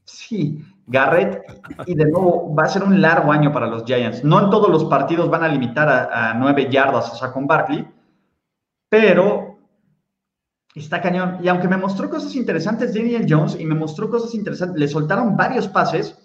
sí, 0.05 0.65
Garrett. 0.87 1.43
Y 1.85 1.95
de 1.95 2.07
nuevo, 2.07 2.55
va 2.55 2.62
a 2.62 2.69
ser 2.69 2.83
un 2.83 2.99
largo 3.03 3.31
año 3.31 3.53
para 3.53 3.67
los 3.67 3.85
Giants. 3.85 4.25
No 4.25 4.43
en 4.43 4.49
todos 4.49 4.71
los 4.71 4.87
partidos 4.87 5.29
van 5.29 5.43
a 5.43 5.49
limitar 5.49 5.87
a, 5.87 6.33
nueve 6.33 6.69
yardas 6.71 7.12
a 7.12 7.17
Saquon 7.17 7.47
Barkley, 7.47 7.87
pero 8.88 9.59
Está 10.75 11.03
cañón. 11.03 11.38
Y 11.43 11.49
aunque 11.49 11.69
me 11.69 11.77
mostró 11.77 12.09
cosas 12.09 12.35
interesantes 12.37 12.95
Daniel 12.95 13.27
Jones 13.29 13.57
y 13.59 13.67
me 13.67 13.75
mostró 13.75 14.09
cosas 14.09 14.35
interesantes, 14.35 14.79
le 14.79 14.87
soltaron 14.87 15.37
varios 15.37 15.67
pases, 15.67 16.17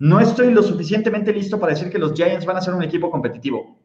no 0.00 0.20
estoy 0.20 0.52
lo 0.52 0.62
suficientemente 0.62 1.32
listo 1.32 1.60
para 1.60 1.72
decir 1.72 1.90
que 1.90 1.98
los 1.98 2.12
Giants 2.12 2.44
van 2.44 2.56
a 2.56 2.60
ser 2.60 2.74
un 2.74 2.82
equipo 2.82 3.10
competitivo. 3.10 3.83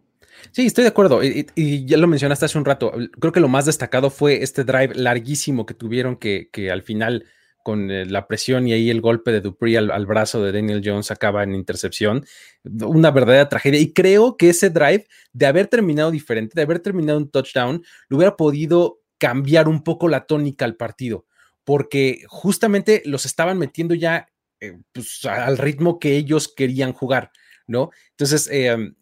Sí, 0.51 0.65
estoy 0.65 0.83
de 0.83 0.89
acuerdo. 0.89 1.21
Y, 1.23 1.85
ya 1.85 1.97
lo 1.97 2.07
mencionaste 2.07 2.45
hace 2.45 2.57
un 2.57 2.65
rato. 2.65 2.91
Creo 3.19 3.31
que 3.33 3.39
lo 3.39 3.47
más 3.47 3.65
destacado 3.65 4.09
fue 4.09 4.43
este 4.43 4.63
drive 4.63 4.95
larguísimo 4.95 5.65
que 5.65 5.73
tuvieron 5.73 6.15
que, 6.15 6.49
que 6.51 6.71
al 6.71 6.83
final 6.83 7.25
con 7.63 7.91
eh, 7.91 8.05
la 8.05 8.27
presión 8.27 8.67
y 8.67 8.73
ahí 8.73 8.89
el 8.89 9.01
golpe 9.01 9.31
de 9.31 9.41
Dupree 9.41 9.77
al, 9.77 10.05
brazo 10.05 10.43
de 10.43 10.51
Daniel 10.51 10.81
Jones 10.83 11.11
acaba 11.11 11.43
en 11.43 11.53
intercepción. 11.53 12.25
Una 12.63 13.11
verdadera 13.11 13.49
tragedia. 13.49 13.79
Y 13.79 13.93
creo 13.93 14.37
que 14.37 14.49
ese 14.49 14.69
drive, 14.69 15.05
de 15.33 15.45
haber 15.45 15.67
terminado 15.67 16.11
diferente, 16.11 16.53
de 16.55 16.61
haber 16.61 16.79
terminado 16.79 17.17
un 17.17 17.29
touchdown, 17.29 17.83
lo 18.07 18.17
hubiera 18.17 18.35
podido 18.35 19.01
cambiar 19.17 19.67
un 19.67 19.83
poco 19.83 20.07
la 20.07 20.25
tónica 20.25 20.65
al 20.65 20.77
partido, 20.77 21.25
porque 21.63 22.23
justamente 22.27 23.03
los 23.05 23.25
estaban 23.25 23.57
metiendo 23.57 23.93
ya 23.93 24.29
eh, 24.61 24.79
pues, 24.91 25.25
al 25.25 25.57
ritmo 25.57 25.99
que 25.99 26.15
ellos 26.15 26.51
querían 26.55 26.93
jugar, 26.93 27.31
¿no? 27.67 27.91
Entonces, 28.11 28.49
em, 28.51 28.95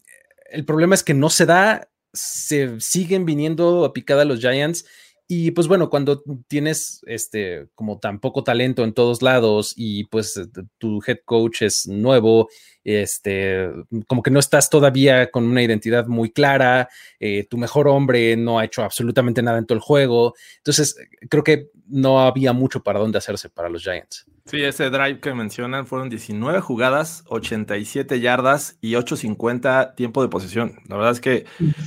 el 0.50 0.66
problema 0.66 0.96
es 0.96 1.04
que 1.04 1.13
no 1.13 1.30
se 1.30 1.46
da, 1.46 1.89
se 2.13 2.80
siguen 2.80 3.25
viniendo 3.25 3.86
a 3.86 3.94
picada 3.94 4.25
los 4.25 4.39
Giants 4.39 4.86
y 5.30 5.51
pues 5.51 5.68
bueno, 5.68 5.89
cuando 5.89 6.24
tienes 6.48 7.01
este 7.06 7.68
como 7.75 8.00
tan 8.00 8.20
poco 8.20 8.46
talento 8.46 8.86
en 8.86 8.94
todos 8.94 9.22
lados 9.22 9.74
y 9.75 10.06
pues 10.06 10.38
eh, 10.38 10.46
tu 10.77 11.01
head 11.06 11.20
coach 11.25 11.63
es 11.63 11.86
nuevo, 11.86 12.48
este 12.86 13.70
como 14.08 14.24
que 14.24 14.32
no 14.32 14.39
estás 14.39 14.70
todavía 14.70 15.30
con 15.30 15.44
una 15.44 15.62
identidad 15.62 16.08
muy 16.08 16.32
clara, 16.32 16.88
eh, 17.20 17.46
tu 17.50 17.58
mejor 17.58 17.89
hombre 17.89 18.38
no 18.38 18.58
ha 18.58 18.63
hecho 18.66 18.84
absolutamente 18.84 19.42
nada 19.42 19.58
en 19.58 19.66
todo 19.66 19.75
el 19.75 19.82
juego, 19.82 20.34
entonces 20.58 20.96
creo 21.30 21.44
que 21.44 21.72
no 21.88 22.22
había 22.22 22.54
mucho 22.54 22.82
para 22.82 23.00
dónde 23.00 23.18
hacerse 23.18 23.50
para 23.50 23.68
los 23.68 23.84
Giants. 23.84 24.25
Sí, 24.48 24.63
ese 24.63 24.89
drive 24.89 25.20
que 25.20 25.34
mencionan 25.34 25.86
fueron 25.86 26.10
19 26.10 26.62
jugadas, 26.62 27.24
87 27.27 28.20
yardas 28.20 28.77
y 28.82 28.94
8.50 28.94 29.96
tiempo 29.96 30.22
de 30.22 30.30
posesión. 30.30 30.80
La 30.88 30.96
verdad 30.96 31.12
es 31.12 31.22
que... 31.22 31.46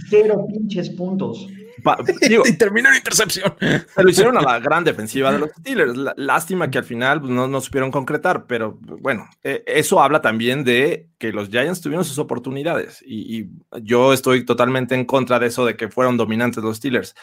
Cero 0.09 0.47
pinches 0.49 0.90
puntos. 0.90 1.49
y 2.47 2.52
terminó 2.57 2.90
en 2.90 2.97
intercepción. 2.97 3.55
Se 3.61 4.02
lo 4.02 4.11
hicieron 4.11 4.37
a 4.37 4.43
la 4.43 4.59
gran 4.59 4.85
defensiva 4.85 5.33
de 5.33 5.38
los 5.38 5.50
Steelers. 5.50 5.97
lástima 6.17 6.71
que 6.71 6.79
al 6.79 6.85
final 6.85 7.21
pues, 7.21 7.33
no, 7.33 7.49
no, 7.49 7.61
supieron 7.61 7.90
concretar, 7.90 8.47
pero 8.47 8.79
bueno, 8.81 9.29
eh, 9.43 9.62
eso 9.67 10.02
habla 10.02 10.21
también 10.21 10.64
de 10.64 11.09
que 11.19 11.33
los 11.33 11.49
Giants 11.49 11.81
tuvieron 11.81 12.05
sus 12.05 12.19
oportunidades 12.19 13.02
y, 13.07 13.49
yo 13.83 14.12
estoy 14.12 14.45
totalmente 14.45 14.95
en 14.95 15.05
contra 15.05 15.38
de 15.38 15.47
eso 15.47 15.64
de 15.64 15.76
que 15.76 15.88
fueron 15.88 16.17
dominantes 16.17 16.62
los 16.62 16.76
Steelers. 16.76 17.14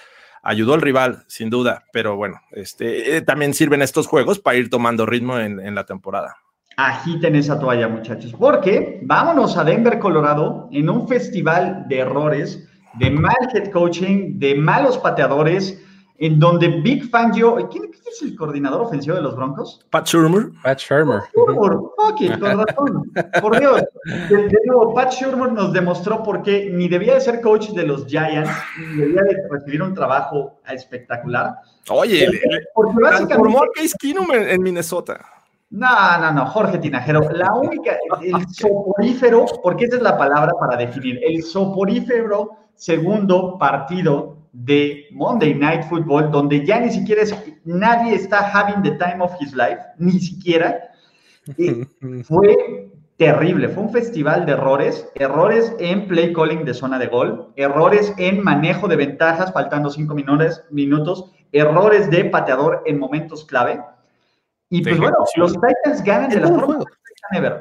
Ayudó 0.50 0.76
al 0.76 0.82
rival, 0.82 1.26
sin 1.28 1.50
duda, 1.50 1.84
pero 1.92 2.16
bueno, 2.16 2.40
este, 2.52 3.18
eh, 3.18 3.22
también 3.22 3.54
sirven 3.54 3.82
estos 3.82 4.08
juegos 4.08 4.40
para 4.40 4.56
ir 4.56 4.70
tomando 4.70 5.06
ritmo 5.06 5.38
en, 5.38 5.60
en 5.60 5.76
la 5.76 5.86
temporada. 5.86 6.38
Agiten 6.78 7.36
esa 7.36 7.60
toalla, 7.60 7.90
muchachos, 7.90 8.34
porque 8.40 9.02
vámonos 9.04 9.58
a 9.58 9.66
Denver, 9.66 10.00
Colorado, 10.00 10.70
en 10.72 10.90
un 10.90 11.06
festival 11.06 11.84
de 11.90 12.00
errores 12.00 12.66
de 12.94 13.12
mal 13.12 13.36
head 13.54 13.72
coaching, 13.72 14.40
de 14.40 14.56
malos 14.56 14.98
pateadores, 14.98 15.84
en 16.20 16.40
donde 16.40 16.68
Big 16.68 17.10
Fangio, 17.10 17.56
¿quién, 17.70 17.92
es 18.08 18.22
el 18.22 18.36
coordinador 18.36 18.82
ofensivo 18.82 19.16
de 19.16 19.22
los 19.22 19.36
Broncos? 19.36 19.86
Pat 19.90 20.08
Shurmur. 20.08 20.52
Pat 20.64 20.80
Shurmur. 20.80 21.24
ok, 21.36 22.40
con 22.40 22.66
razón. 22.66 23.12
Por 23.42 23.60
Dios. 23.60 23.84
De, 24.30 24.58
nuevo, 24.66 24.94
Pat 24.94 25.12
Shurmur 25.12 25.52
nos 25.52 25.74
demostró 25.74 26.24
por 26.24 26.42
qué 26.42 26.70
ni 26.72 26.88
debía 26.88 27.16
de 27.16 27.22
ser 27.22 27.42
coach 27.42 27.70
de 27.70 27.86
los 27.86 28.06
Giants, 28.08 28.50
ni 28.80 29.02
debía 29.02 29.24
de 29.24 29.38
recibir 29.52 29.82
un 29.84 29.94
trabajo 29.94 30.60
espectacular. 30.68 31.56
Oye, 31.90 32.28
porque, 32.74 32.96
transformó 33.00 33.64
a 33.64 33.68
Case 33.76 33.96
Keenum 34.00 34.32
en, 34.32 34.62
Minnesota. 34.62 35.20
No, 35.70 36.18
no, 36.20 36.32
no, 36.32 36.46
Jorge 36.48 36.80
Tinajero. 36.80 37.30
La 37.32 37.54
única, 37.54 37.98
el 38.22 38.48
soporífero, 38.50 39.46
porque 39.62 39.86
esa 39.86 39.98
es 39.98 40.02
la 40.02 40.18
palabra 40.18 40.54
para 40.60 40.78
definir, 40.78 41.20
el 41.24 41.44
soporífero 41.44 42.58
segundo 42.74 43.58
partido 43.58 44.37
de 44.66 45.06
Monday 45.12 45.54
Night 45.54 45.84
Football, 45.84 46.32
donde 46.32 46.66
ya 46.66 46.80
ni 46.80 46.90
siquiera 46.90 47.22
es, 47.22 47.36
nadie 47.64 48.16
está 48.16 48.40
having 48.40 48.82
the 48.82 48.98
time 48.98 49.22
of 49.22 49.32
his 49.40 49.54
life, 49.54 49.80
ni 50.00 50.20
siquiera. 50.20 50.90
fue 52.24 52.90
terrible, 53.18 53.70
fue 53.70 53.84
un 53.84 53.92
festival 53.92 54.46
de 54.46 54.54
errores, 54.54 55.08
errores 55.16 55.76
en 55.80 56.08
play 56.08 56.34
calling 56.34 56.66
de 56.66 56.74
zona 56.74 56.98
de 56.98 57.08
gol, 57.08 57.54
errores 57.56 58.14
en 58.18 58.44
manejo 58.44 58.88
de 58.88 58.96
ventajas 58.96 59.54
faltando 59.54 59.92
cinco 59.92 60.16
minutos, 60.16 60.64
minutos 60.72 61.32
errores 61.52 62.10
de 62.10 62.26
pateador 62.26 62.82
en 62.86 63.00
momentos 63.00 63.46
clave. 63.46 63.80
Y 64.70 64.82
pues 64.82 64.98
bueno, 64.98 65.18
los 65.36 65.54
Titans 65.54 66.04
ganan 66.04 66.30
de 66.30 66.40
la 66.40 66.48
forma 66.48 66.80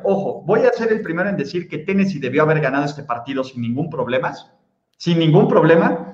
Ojo, 0.05 0.43
voy 0.47 0.61
a 0.61 0.73
ser 0.73 0.93
el 0.93 1.03
primero 1.03 1.29
en 1.29 1.37
decir 1.37 1.69
que 1.69 1.79
Tennessee 1.79 2.21
debió 2.21 2.43
haber 2.43 2.61
ganado 2.61 2.85
este 2.85 3.03
partido 3.03 3.43
sin 3.43 3.63
ningún 3.63 3.91
problema 3.91 4.33
sin 4.97 5.19
ningún 5.19 5.49
problema, 5.49 6.06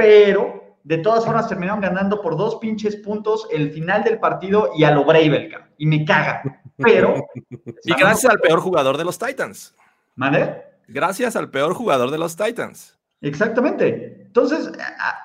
pero 0.00 0.78
de 0.82 0.98
todas 0.98 1.26
formas 1.26 1.46
terminaron 1.46 1.80
ganando 1.80 2.22
por 2.22 2.36
dos 2.38 2.56
pinches 2.56 2.96
puntos 2.96 3.46
el 3.50 3.70
final 3.70 4.02
del 4.02 4.18
partido 4.18 4.70
y 4.74 4.84
a 4.84 4.90
lo 4.92 5.04
Bravelka. 5.04 5.68
Y 5.76 5.86
me 5.86 6.04
caga. 6.06 6.42
Pero. 6.78 7.26
y 7.84 7.92
gracias 7.92 8.32
al 8.32 8.40
peor 8.40 8.60
jugador 8.60 8.96
de 8.96 9.04
los 9.04 9.18
Titans. 9.18 9.74
¿Mande? 10.16 10.62
Gracias 10.88 11.36
al 11.36 11.50
peor 11.50 11.74
jugador 11.74 12.10
de 12.10 12.18
los 12.18 12.34
Titans. 12.34 12.98
Exactamente. 13.20 14.22
Entonces, 14.26 14.72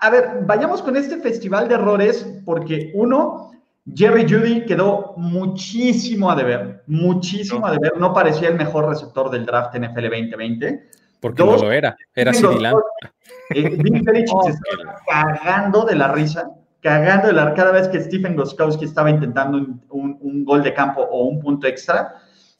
a, 0.02 0.10
ver, 0.10 0.40
vayamos 0.42 0.82
con 0.82 0.98
este 0.98 1.18
festival 1.18 1.70
de 1.70 1.76
errores, 1.76 2.28
porque 2.44 2.92
uno, 2.94 3.52
Jerry 3.96 4.30
Judy 4.30 4.66
quedó 4.66 5.14
muchísimo 5.16 6.30
a 6.30 6.36
deber, 6.36 6.84
muchísimo 6.88 7.66
a 7.66 7.72
deber. 7.72 7.94
No 7.98 8.14
parecía 8.14 8.50
el 8.50 8.56
mejor 8.56 8.90
receptor 8.90 9.30
del 9.30 9.46
draft 9.46 9.74
NFL 9.78 10.10
2020. 10.10 10.90
Porque 11.20 11.44
no 11.44 11.58
lo 11.58 11.72
era, 11.72 11.96
era 12.14 12.34
CD 12.34 12.60
Lamb. 12.60 12.82
Eh, 13.52 13.78
se 13.78 14.50
estaba 14.50 15.06
cagando 15.08 15.86
de 15.86 15.96
la 15.96 16.12
risa, 16.12 16.50
cagando 16.82 17.28
de 17.28 17.34
la 17.34 17.54
cada 17.54 17.72
vez 17.72 17.88
que 17.88 18.02
Stephen 18.02 18.36
Goskowski 18.36 18.86
estaba 18.86 19.10
intentando 19.10 19.58
un, 19.90 20.46
gol 20.46 20.64
de 20.64 20.74
campo 20.74 21.02
o 21.02 21.26
un 21.26 21.40
punto 21.40 21.68
extra. 21.68 22.16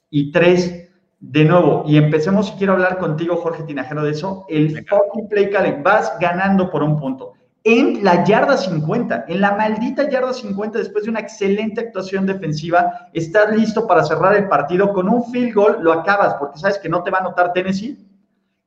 Y 0.10 0.32
tres, 0.32 0.90
de 1.20 1.46
nuevo, 1.46 1.84
y 1.88 1.98
empecemos, 1.98 2.50
si 2.50 2.54
quiero 2.54 2.74
hablar 2.74 2.98
contigo, 2.98 3.36
Jorge 3.38 3.64
Tinajero, 3.64 4.04
de 4.04 4.12
eso, 4.12 4.46
el 4.48 4.86
fucking 4.88 5.28
play 5.28 5.50
calling, 5.50 5.84
vas 5.84 6.14
ganando 6.20 6.70
por 6.70 6.84
un 6.84 7.00
punto. 7.00 7.34
En 7.64 8.04
la 8.04 8.24
yarda 8.24 8.58
50, 8.58 9.26
en 9.28 9.42
la 9.42 9.56
maldita 9.56 10.08
yarda 10.08 10.34
50, 10.34 10.78
después 10.78 11.04
de 11.04 11.10
una 11.10 11.20
excelente 11.20 11.82
actuación 11.82 12.28
defensiva, 12.28 13.10
estás 13.12 13.56
listo 13.56 13.88
para 13.88 14.04
cerrar 14.04 14.36
el 14.36 14.48
partido 14.48 14.94
con 14.94 15.10
un 15.10 15.26
field 15.32 15.56
goal, 15.56 15.78
lo 15.82 15.92
acabas, 15.92 16.36
porque 16.36 16.60
sabes 16.60 16.78
que 16.78 16.90
no 16.90 17.02
te 17.02 17.10
va 17.10 17.18
a 17.18 17.22
anotar 17.22 17.54
Tennessee 17.54 18.05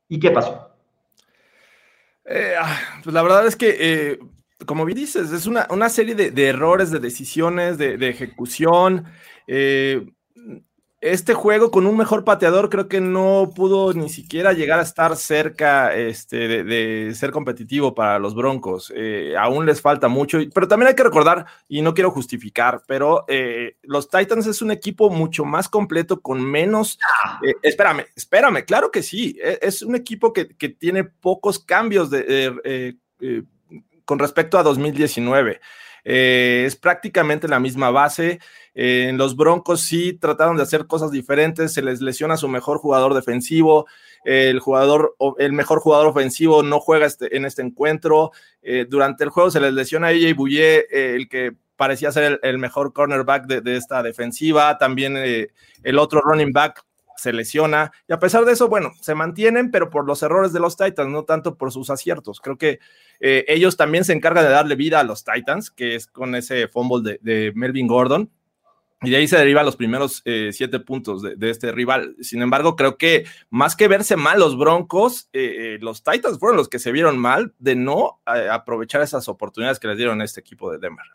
¿Y 0.09 0.19
qué 0.19 0.31
pasó? 0.31 0.71
Eh, 2.25 2.55
ah, 2.59 3.01
pues 3.03 3.15
la 3.15 3.23
verdad 3.23 3.47
es 3.47 3.57
que, 3.57 3.77
eh, 3.79 4.19
como 4.67 4.85
bien 4.85 4.99
dices, 4.99 5.33
es 5.33 5.47
una, 5.47 5.89
serie 5.89 6.15
de, 6.15 6.47
errores, 6.47 6.91
de 6.91 6.99
decisiones, 6.99 7.79
de, 7.79 8.09
ejecución. 8.09 9.07
Eh, 9.47 10.07
este 11.01 11.33
juego 11.33 11.71
con 11.71 11.87
un 11.87 11.97
mejor 11.97 12.25
pateador 12.25 12.71
creo 12.71 12.89
que 12.89 13.01
no 13.01 13.53
pudo 13.55 13.93
ni 13.95 14.09
siquiera 14.09 14.53
llegar 14.53 14.81
a 14.81 14.83
estar 14.83 15.17
cerca 15.17 15.95
este, 15.95 16.65
de, 16.65 17.15
ser 17.15 17.31
competitivo 17.31 17.95
para 17.95 18.19
los 18.19 18.35
Broncos. 18.35 18.93
Eh, 18.97 19.35
aún 19.39 19.65
les 19.65 19.81
falta 19.81 20.09
mucho, 20.09 20.39
pero 20.53 20.67
también 20.67 20.89
hay 20.89 20.95
que 20.97 21.05
recordar, 21.05 21.47
y 21.69 21.83
no 21.83 21.95
quiero 21.95 22.11
justificar, 22.11 22.83
pero 22.87 23.25
eh, 23.29 23.77
los 23.83 24.09
Titans 24.09 24.47
es 24.49 24.61
un 24.61 24.73
equipo 24.73 25.09
mucho 25.09 25.45
más 25.45 25.69
completo 25.69 26.21
con 26.21 26.45
menos... 26.45 26.99
Eh, 27.47 27.55
espérame, 27.63 28.07
espérame, 28.17 28.65
claro 28.65 28.91
que 28.91 29.05
sí, 29.05 29.39
e, 29.41 29.61
es 29.63 29.83
un 29.83 29.95
equipo 29.95 30.33
que, 30.33 30.49
que 30.49 30.69
tiene 30.69 31.05
pocos 31.05 31.61
cambios 31.61 32.11
de, 32.11 32.97
con 34.05 34.19
respecto 34.19 34.59
a 34.59 34.65
2019. 34.65 35.61
Es 36.11 36.77
prácticamente 36.77 37.49
la 37.49 37.61
misma 37.61 37.91
base 37.91 38.41
en 38.75 39.19
los 39.19 39.35
Broncos 39.37 39.81
sí 39.83 40.13
trataron 40.13 40.57
de 40.57 40.63
hacer 40.63 40.87
cosas 40.87 41.11
diferentes, 41.11 41.73
se 41.73 41.83
les 41.83 42.01
lesiona 42.01 42.37
su 42.37 42.49
mejor 42.49 42.79
jugador 42.79 43.13
defensivo, 43.13 43.87
el 44.25 44.61
jugador, 44.61 45.17
el 45.39 45.53
mejor 45.53 45.81
jugador 45.81 46.07
ofensivo 46.07 46.63
no 46.63 46.81
juega 46.81 47.07
este, 47.07 47.37
en 47.37 47.45
este 47.45 47.63
encuentro. 47.63 48.31
Eh, 48.63 48.87
durante 48.89 49.25
el 49.25 49.31
juego 49.31 49.51
se 49.51 49.61
les 49.61 49.73
lesiona 49.73 50.09
a 50.09 50.11
AJ 50.11 50.59
eh, 50.61 50.87
el 50.91 51.29
que 51.29 51.53
parecía 51.77 52.13
ser 52.13 52.39
el, 52.43 52.59
mejor 52.59 52.93
cornerback 52.93 53.47
de, 53.47 53.77
esta 53.77 54.03
defensiva. 54.03 54.79
También 54.79 55.17
eh, 55.17 55.49
el 55.83 55.99
otro 55.99 56.21
running 56.21 56.53
back 56.53 56.85
se 57.19 57.33
lesiona. 57.35 57.93
Y 58.09 58.15
a 58.15 58.19
pesar 58.19 58.47
de 58.47 58.53
eso, 58.53 58.69
bueno, 58.69 58.93
se 59.01 59.15
mantienen, 59.15 59.71
pero 59.71 59.91
por 59.91 60.07
los 60.07 60.23
errores 60.23 60.53
de 60.55 60.61
los 60.61 60.77
Titans, 60.77 61.11
no 61.11 61.25
tanto 61.25 61.57
por 61.57 61.73
sus 61.73 61.91
aciertos. 61.91 62.41
Creo 62.41 62.57
que 62.57 62.79
ellos 63.21 63.77
también 63.77 64.05
se 64.05 64.13
encargan 64.13 64.45
de 64.45 64.51
darle 64.51 64.77
vida 64.77 65.01
a 65.01 65.05
los 65.05 65.25
Titans, 65.25 65.71
que 65.71 65.97
es 65.97 66.07
con 66.07 66.35
ese 66.37 66.69
fumble 66.69 67.19
de 67.21 67.53
Melvin 67.55 67.89
Gordon. 67.89 68.31
Y 69.03 69.11
de 69.11 69.17
ahí 69.17 69.29
se 69.29 69.39
derivan 69.39 69.65
los 69.65 69.77
primeros 69.77 70.23
eh, 70.25 70.51
siete 70.53 70.81
puntos 70.81 71.23
de, 71.23 71.51
este 71.51 71.71
rival. 71.71 72.17
Sin 72.21 72.43
embargo, 72.43 72.75
creo 72.75 72.99
que 72.99 73.27
más 73.49 73.77
que 73.77 73.87
verse 73.87 74.17
mal 74.17 74.41
los 74.41 74.59
Broncos, 74.59 75.29
eh, 75.33 75.75
eh, 75.75 75.79
los 75.81 76.03
Titans 76.03 76.41
fueron 76.41 76.57
los 76.57 76.69
que 76.69 76.81
se 76.81 76.91
vieron 76.91 77.17
mal 77.17 77.55
de 77.61 77.77
no 77.77 78.21
aprovechar 78.27 79.01
esas 79.03 79.29
oportunidades 79.29 79.79
que 79.79 79.87
les 79.87 79.99
dieron 79.99 80.21
este 80.21 80.41
equipo 80.41 80.73
de 80.73 80.79
Denver. 80.79 81.07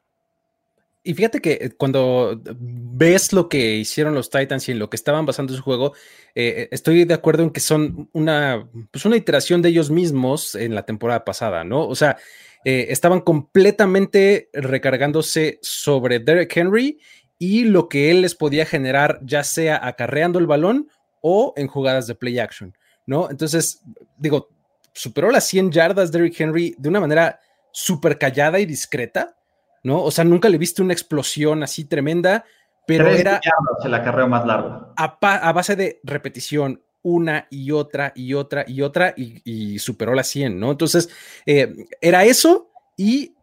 Y 1.04 1.14
fíjate 1.14 1.42
que 1.42 1.52
eh, 1.54 1.72
cuando 1.78 2.42
ves 2.60 3.34
lo 3.34 3.50
que 3.50 3.76
hicieron 3.76 4.16
los 4.16 4.30
Titans 4.30 4.68
y 4.70 4.72
en 4.72 4.80
lo 4.80 4.90
que 4.90 4.96
estaban 4.96 5.26
basando 5.26 5.54
su 5.54 5.62
juego, 5.62 5.94
eh, 6.34 6.70
estoy 6.72 7.04
de 7.04 7.14
acuerdo 7.14 7.44
en 7.44 7.50
que 7.50 7.60
son 7.60 8.10
una, 8.14 8.70
pues 8.92 9.06
una 9.06 9.18
iteración 9.18 9.62
de 9.62 9.70
ellos 9.70 9.92
mismos 9.92 10.56
en 10.56 10.76
la 10.76 10.86
temporada 10.86 11.26
pasada, 11.26 11.64
¿no? 11.64 11.86
O 11.88 11.96
sea, 11.96 12.18
eh, 12.64 12.88
estaban 12.90 13.20
completamente 13.20 14.50
recargándose 14.54 15.60
sobre 15.62 16.20
Derek 16.20 16.56
Henry 16.56 17.00
y 17.38 17.66
lo 17.66 17.90
que 17.90 18.10
él 18.10 18.22
les 18.22 18.36
podía 18.36 18.66
generar, 18.66 19.20
ya 19.24 19.44
sea 19.44 19.86
acarreando 19.86 20.40
el 20.40 20.48
balón 20.48 20.88
o 21.22 21.54
en 21.58 21.68
jugadas 21.68 22.08
de 22.08 22.16
play 22.16 22.40
action, 22.40 22.74
¿no? 23.06 23.30
Entonces, 23.30 23.82
digo, 24.18 24.50
superó 24.94 25.30
las 25.32 25.46
100 25.48 25.72
yardas 25.72 26.12
Derrick 26.12 26.40
Henry 26.40 26.76
de 26.78 26.90
una 26.90 27.02
manera 27.02 27.40
súper 27.72 28.18
callada 28.18 28.60
y 28.60 28.66
discreta, 28.66 29.36
¿no? 29.84 30.02
O 30.02 30.12
sea, 30.12 30.24
nunca 30.24 30.50
le 30.50 30.58
viste 30.58 30.82
una 30.82 30.94
explosión 30.94 31.62
así 31.64 31.86
tremenda, 31.86 32.46
pero 32.88 33.08
era... 33.08 33.40
el 33.84 33.94
acarreo 33.94 34.28
más 34.28 34.46
largo. 34.46 34.94
A, 34.96 35.52
base 35.54 35.76
de 35.76 36.00
repetición, 36.04 36.82
una 37.02 37.48
y 37.50 37.72
otra 37.72 38.14
y 38.16 38.34
otra 38.34 38.64
y 38.68 38.82
otra 38.82 39.14
y, 39.16 39.78
superó 39.80 40.14
las 40.14 40.28
100, 40.28 40.60
¿no? 40.60 40.72
Entonces, 40.72 41.10
eh, 41.46 41.86
era 42.02 42.24
eso 42.24 42.72
y 42.98 43.36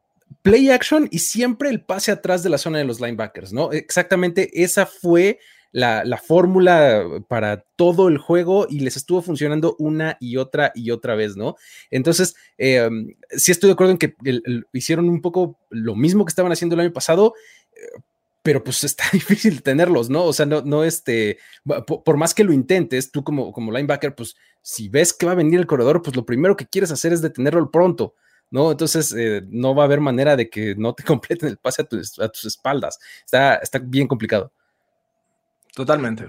play 0.42 0.70
action 0.70 1.08
y 1.10 1.20
siempre 1.20 1.70
el 1.70 1.82
pase 1.82 2.12
atrás 2.12 2.42
de 2.42 2.50
la 2.50 2.58
zona 2.58 2.78
de 2.78 2.84
los 2.84 3.00
linebackers, 3.00 3.52
¿no? 3.52 3.72
Exactamente 3.72 4.62
esa 4.62 4.86
fue 4.86 5.38
la, 5.72 6.20
fórmula 6.26 7.04
para 7.28 7.64
todo 7.76 8.08
el 8.08 8.18
juego 8.18 8.66
y 8.68 8.80
les 8.80 8.96
estuvo 8.96 9.22
funcionando 9.22 9.76
una 9.78 10.16
y 10.20 10.36
otra 10.36 10.72
y 10.74 10.90
otra 10.90 11.14
vez, 11.14 11.36
¿no? 11.36 11.56
Entonces, 11.90 12.34
eh, 12.58 12.88
sí 13.30 13.52
estoy 13.52 13.68
de 13.68 13.72
acuerdo 13.72 13.92
en 13.92 13.98
que 13.98 14.14
hicieron 14.72 15.08
un 15.08 15.20
poco 15.20 15.58
lo 15.70 15.94
mismo 15.94 16.24
que 16.24 16.30
estaban 16.30 16.52
haciendo 16.52 16.74
el 16.74 16.80
año 16.80 16.92
pasado, 16.92 17.34
eh, 17.74 18.00
pero 18.42 18.64
pues 18.64 18.82
está 18.84 19.04
difícil 19.12 19.62
tenerlos, 19.62 20.10
¿no? 20.10 20.24
O 20.24 20.32
sea, 20.32 20.46
no, 20.46 20.62
no 20.62 20.84
este, 20.84 21.38
por, 21.86 22.16
más 22.16 22.34
que 22.34 22.44
lo 22.44 22.52
intentes, 22.52 23.12
tú 23.12 23.22
como, 23.22 23.52
como 23.52 23.72
linebacker, 23.72 24.14
pues 24.14 24.36
si 24.62 24.88
ves 24.88 25.12
que 25.12 25.26
va 25.26 25.32
a 25.32 25.36
venir 25.36 25.60
el 25.60 25.66
corredor, 25.66 26.02
pues 26.02 26.16
lo 26.16 26.26
primero 26.26 26.56
que 26.56 26.66
quieres 26.66 26.90
hacer 26.90 27.12
es 27.12 27.22
detenerlo 27.22 27.70
pronto. 27.70 28.14
¿No? 28.50 28.70
Entonces 28.70 29.14
eh, 29.16 29.42
no 29.48 29.74
va 29.74 29.84
a 29.84 29.86
haber 29.86 30.00
manera 30.00 30.36
de 30.36 30.50
que 30.50 30.74
no 30.76 30.94
te 30.94 31.02
completen 31.04 31.48
el 31.48 31.58
pase 31.58 31.82
a, 31.82 32.24
a 32.24 32.28
tus 32.28 32.44
espaldas. 32.44 32.98
Está, 33.24 33.56
está 33.56 33.78
bien 33.78 34.06
complicado. 34.08 34.52
Totalmente. 35.74 36.28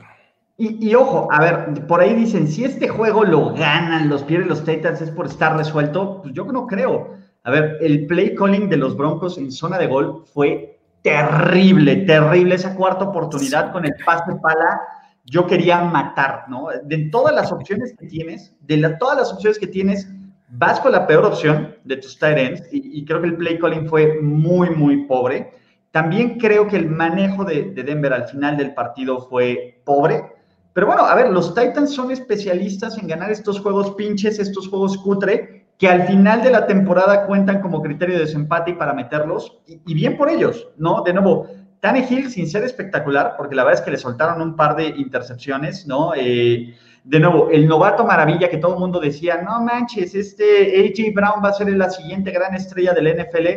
Y, 0.57 0.93
ojo, 0.93 1.27
a 1.31 1.41
ver, 1.41 1.87
por 1.87 2.01
ahí 2.01 2.13
dicen, 2.13 2.47
si 2.47 2.63
este 2.63 2.87
juego 2.87 3.23
lo 3.23 3.51
ganan 3.55 4.09
los 4.09 4.21
pierden 4.21 4.47
los 4.47 4.63
Titans 4.63 5.01
es 5.01 5.09
por 5.09 5.25
estar 5.25 5.57
resuelto, 5.57 6.21
pues 6.21 6.35
yo 6.35 6.45
no 6.45 6.67
creo. 6.67 7.15
A 7.43 7.49
ver, 7.49 7.77
el 7.81 8.05
play 8.05 8.35
calling 8.35 8.69
de 8.69 8.77
los 8.77 8.95
Broncos 8.95 9.39
en 9.39 9.51
zona 9.51 9.79
de 9.79 9.87
gol 9.87 10.23
fue 10.31 10.79
terrible, 11.01 11.95
terrible. 12.05 12.53
Esa 12.53 12.75
cuarta 12.75 13.05
oportunidad 13.05 13.71
con 13.71 13.85
el 13.85 13.95
pase 14.05 14.35
pala, 14.39 14.81
yo 15.25 15.47
quería 15.47 15.81
matar, 15.83 16.45
¿no? 16.47 16.67
De 16.83 17.09
todas 17.09 17.33
las 17.33 17.51
opciones 17.51 17.95
que 17.97 18.05
tienes, 18.05 18.53
de 18.61 18.87
todas 18.99 19.17
las 19.17 19.33
opciones 19.33 19.57
que 19.57 19.65
tienes, 19.65 20.07
vas 20.51 20.79
con 20.79 20.91
la 20.91 21.07
peor 21.07 21.25
opción 21.25 21.75
de 21.83 21.97
tus 21.97 22.17
tight 22.19 22.37
ends 22.37 22.63
y, 22.71 22.99
y 22.99 23.05
creo 23.05 23.21
que 23.21 23.27
el 23.27 23.37
play 23.37 23.57
calling 23.57 23.87
fue 23.87 24.19
muy, 24.21 24.69
muy 24.69 25.05
pobre. 25.05 25.51
También 25.91 26.39
creo 26.39 26.67
que 26.67 26.77
el 26.77 26.89
manejo 26.89 27.43
de, 27.43 27.71
Denver 27.71 28.13
al 28.13 28.27
final 28.27 28.55
del 28.55 28.73
partido 28.73 29.19
fue 29.19 29.81
pobre. 29.83 30.23
Pero 30.73 30.87
bueno, 30.87 31.03
a 31.03 31.13
ver, 31.15 31.29
los 31.29 31.53
Titans 31.53 31.93
son 31.93 32.11
especialistas 32.11 32.97
en 32.97 33.07
ganar 33.07 33.29
estos 33.29 33.59
juegos 33.59 33.91
pinches, 33.95 34.39
estos 34.39 34.69
juegos 34.69 34.97
cutre, 34.97 35.65
que 35.77 35.89
al 35.89 36.07
final 36.07 36.43
de 36.43 36.51
la 36.51 36.65
temporada 36.65 37.25
cuentan 37.25 37.61
como 37.61 37.81
criterio 37.81 38.15
de 38.15 38.21
desempate 38.21 38.71
y 38.71 38.75
para 38.75 38.93
meterlos. 38.93 39.59
Y, 39.67 39.93
bien 39.93 40.15
por 40.15 40.29
ellos, 40.29 40.69
¿no? 40.77 41.03
De 41.03 41.11
nuevo, 41.11 41.47
Hill 42.09 42.29
sin 42.29 42.47
ser 42.47 42.63
espectacular, 42.63 43.33
porque 43.35 43.55
la 43.55 43.65
verdad 43.65 43.81
es 43.81 43.85
que 43.85 43.91
le 43.91 43.97
soltaron 43.97 44.41
un 44.41 44.55
par 44.55 44.77
de 44.77 44.87
intercepciones, 44.87 45.87
¿no? 45.87 46.13
Eh, 46.15 46.73
de 47.03 47.19
nuevo, 47.19 47.49
el 47.49 47.67
novato 47.67 48.05
maravilla 48.05 48.49
que 48.49 48.57
todo 48.57 48.75
el 48.75 48.79
mundo 48.79 48.99
decía, 48.99 49.41
no 49.41 49.61
manches, 49.61 50.13
este 50.13 50.79
AJ 50.79 51.13
Brown 51.13 51.43
va 51.43 51.49
a 51.49 51.53
ser 51.53 51.69
la 51.69 51.89
siguiente 51.89 52.31
gran 52.31 52.53
estrella 52.53 52.93
del 52.93 53.17
NFL, 53.17 53.47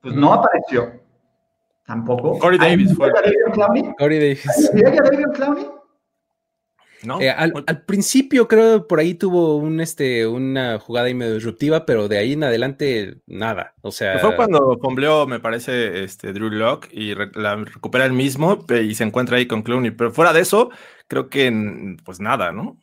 pues 0.00 0.14
no 0.14 0.32
apareció. 0.32 0.92
Tampoco. 1.84 2.38
Corey 2.38 2.58
Davis 2.58 2.94
fue. 2.94 3.10
Corey 3.98 4.18
Davis. 4.18 4.70
David 4.74 5.26
Clowney? 5.34 5.66
No. 7.02 7.20
Eh, 7.20 7.30
al, 7.30 7.52
principio 7.86 8.48
creo 8.48 8.88
por 8.88 8.98
ahí 8.98 9.14
tuvo 9.14 9.56
un, 9.56 9.80
este, 9.80 10.26
una 10.26 10.78
jugada 10.80 11.06
ahí 11.06 11.14
medio 11.14 11.34
disruptiva, 11.34 11.86
pero 11.86 12.08
de 12.08 12.18
ahí 12.18 12.32
en 12.32 12.44
adelante 12.44 13.18
nada. 13.26 13.74
O 13.82 13.92
sea. 13.92 14.18
Fue 14.18 14.34
cuando 14.34 14.78
fombleó, 14.82 15.26
me 15.26 15.40
parece, 15.40 16.02
este, 16.02 16.32
Drew 16.32 16.50
Locke 16.50 16.88
y 16.92 17.14
la 17.34 17.56
recupera 17.56 18.04
el 18.04 18.12
mismo 18.12 18.64
y 18.68 18.94
se 18.94 19.04
encuentra 19.04 19.36
ahí 19.36 19.46
con 19.46 19.62
Clowney. 19.62 19.92
Pero 19.92 20.10
fuera 20.10 20.32
de 20.32 20.40
eso, 20.40 20.70
creo 21.08 21.28
que 21.28 21.96
pues 22.04 22.20
nada, 22.20 22.52
¿no? 22.52 22.76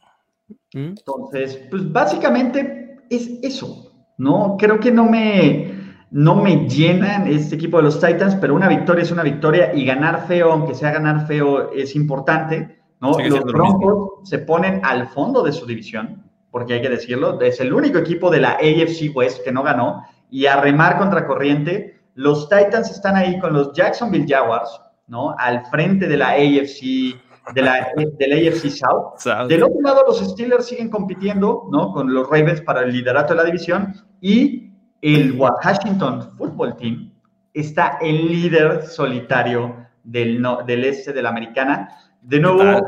¿Mm? 0.73 0.95
Entonces, 0.97 1.61
pues 1.69 1.91
básicamente 1.91 2.97
es 3.09 3.39
eso, 3.41 3.93
¿no? 4.17 4.57
Creo 4.59 4.79
que 4.79 4.91
no 4.91 5.05
me 5.09 5.75
no 6.11 6.35
me 6.35 6.67
llenan 6.69 7.27
este 7.27 7.55
equipo 7.55 7.77
de 7.77 7.83
los 7.83 7.99
Titans, 7.99 8.35
pero 8.35 8.55
una 8.55 8.69
victoria 8.69 9.03
es 9.03 9.11
una 9.11 9.23
victoria 9.23 9.73
y 9.73 9.85
ganar 9.85 10.27
feo, 10.27 10.51
aunque 10.51 10.73
sea 10.73 10.91
ganar 10.91 11.27
feo, 11.27 11.71
es 11.73 11.95
importante. 11.95 12.79
¿no? 13.01 13.19
los 13.19 13.43
Broncos 13.43 14.29
se 14.29 14.39
ponen 14.39 14.79
al 14.83 15.07
fondo 15.07 15.43
de 15.43 15.51
su 15.51 15.65
división, 15.65 16.23
porque 16.51 16.75
hay 16.75 16.81
que 16.81 16.89
decirlo, 16.89 17.41
es 17.41 17.59
el 17.59 17.73
único 17.73 17.97
equipo 17.97 18.29
de 18.31 18.39
la 18.39 18.51
AFC 18.51 19.13
West 19.13 19.43
que 19.43 19.51
no 19.51 19.61
ganó 19.63 20.03
y 20.29 20.45
a 20.45 20.61
remar 20.61 20.97
contra 20.97 21.27
corriente. 21.27 21.99
Los 22.13 22.47
Titans 22.47 22.89
están 22.91 23.17
ahí 23.17 23.37
con 23.39 23.51
los 23.51 23.73
Jacksonville 23.73 24.25
Jaguars, 24.25 24.69
¿no? 25.07 25.35
Al 25.37 25.65
frente 25.65 26.07
de 26.07 26.15
la 26.17 26.29
AFC, 26.29 27.19
de 27.53 27.61
la, 27.61 27.73
AFC 27.73 28.69
South. 28.69 29.17
South. 29.17 29.47
Del 29.47 29.63
otro 29.63 29.81
lado, 29.81 30.03
los 30.07 30.19
Steelers 30.19 30.65
siguen 30.65 30.89
compitiendo, 30.89 31.67
¿no? 31.71 31.91
Con 31.91 32.13
los 32.13 32.29
Ravens 32.29 32.61
para 32.61 32.81
el 32.81 32.91
liderato 32.91 33.33
de 33.33 33.37
la 33.37 33.45
división 33.45 33.93
y 34.21 34.71
el 35.01 35.33
Washington 35.33 36.33
Football 36.37 36.75
Team 36.77 37.11
está 37.53 37.97
el 38.01 38.27
líder 38.27 38.85
solitario 38.87 39.87
del, 40.03 40.45
del 40.65 40.85
este 40.85 41.13
de 41.13 41.21
la 41.21 41.29
americana. 41.29 41.89
De 42.21 42.39
nuevo, 42.39 42.85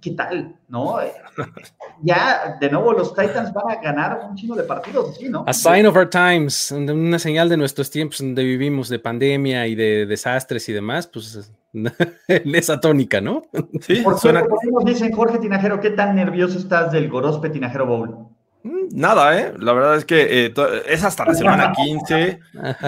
¿qué 0.00 0.12
tal? 0.12 0.56
¿No? 0.68 0.98
ya, 2.02 2.56
de 2.60 2.70
nuevo, 2.70 2.92
los 2.92 3.14
Titans 3.14 3.52
van 3.52 3.70
a 3.70 3.80
ganar 3.80 4.20
un 4.28 4.36
chingo 4.36 4.54
de 4.54 4.62
partidos, 4.64 5.16
¿sí, 5.16 5.28
no? 5.28 5.44
A 5.46 5.52
sign 5.52 5.86
of 5.86 5.96
our 5.96 6.08
times, 6.08 6.70
una 6.70 7.18
señal 7.18 7.48
de 7.48 7.56
nuestros 7.56 7.90
tiempos 7.90 8.18
donde 8.18 8.44
vivimos 8.44 8.88
de 8.88 8.98
pandemia 8.98 9.66
y 9.66 9.74
de 9.74 10.06
desastres 10.06 10.68
y 10.68 10.72
demás, 10.72 11.06
pues 11.06 11.52
en 12.28 12.54
esa 12.54 12.80
tónica, 12.80 13.20
¿no? 13.20 13.42
Sí, 13.80 13.96
Por 13.96 14.18
suena... 14.18 14.42
nos 14.42 14.84
dicen, 14.84 15.12
Jorge 15.12 15.38
Tinajero, 15.38 15.80
¿qué 15.80 15.90
tan 15.90 16.16
nervioso 16.16 16.58
estás 16.58 16.92
del 16.92 17.08
Gorospe 17.08 17.50
Tinajero 17.50 17.86
Bowl? 17.86 18.28
Mm, 18.62 18.88
nada, 18.92 19.38
¿eh? 19.38 19.54
La 19.58 19.72
verdad 19.72 19.96
es 19.96 20.04
que 20.04 20.46
eh, 20.46 20.54
es 20.88 21.04
hasta 21.04 21.24
la 21.24 21.34
semana 21.34 21.72
15. 21.76 22.40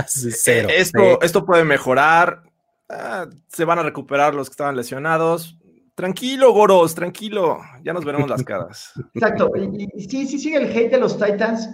Cero. 0.07 0.69
Esto, 0.73 1.21
esto 1.23 1.45
puede 1.45 1.65
mejorar. 1.65 2.43
Ah, 2.89 3.27
se 3.49 3.65
van 3.65 3.79
a 3.79 3.83
recuperar 3.83 4.35
los 4.35 4.49
que 4.49 4.53
estaban 4.53 4.77
lesionados. 4.77 5.59
Tranquilo, 5.95 6.53
Goros, 6.53 6.95
tranquilo. 6.95 7.59
Ya 7.83 7.93
nos 7.93 8.05
veremos 8.05 8.31
las 8.31 8.43
caras. 8.45 8.93
Exacto. 9.15 9.51
Y, 9.57 9.89
sí, 10.09 10.27
sí 10.27 10.39
sigue 10.39 10.59
el 10.59 10.71
hate 10.71 10.93
de 10.93 10.99
los 10.99 11.19
Titans. 11.19 11.69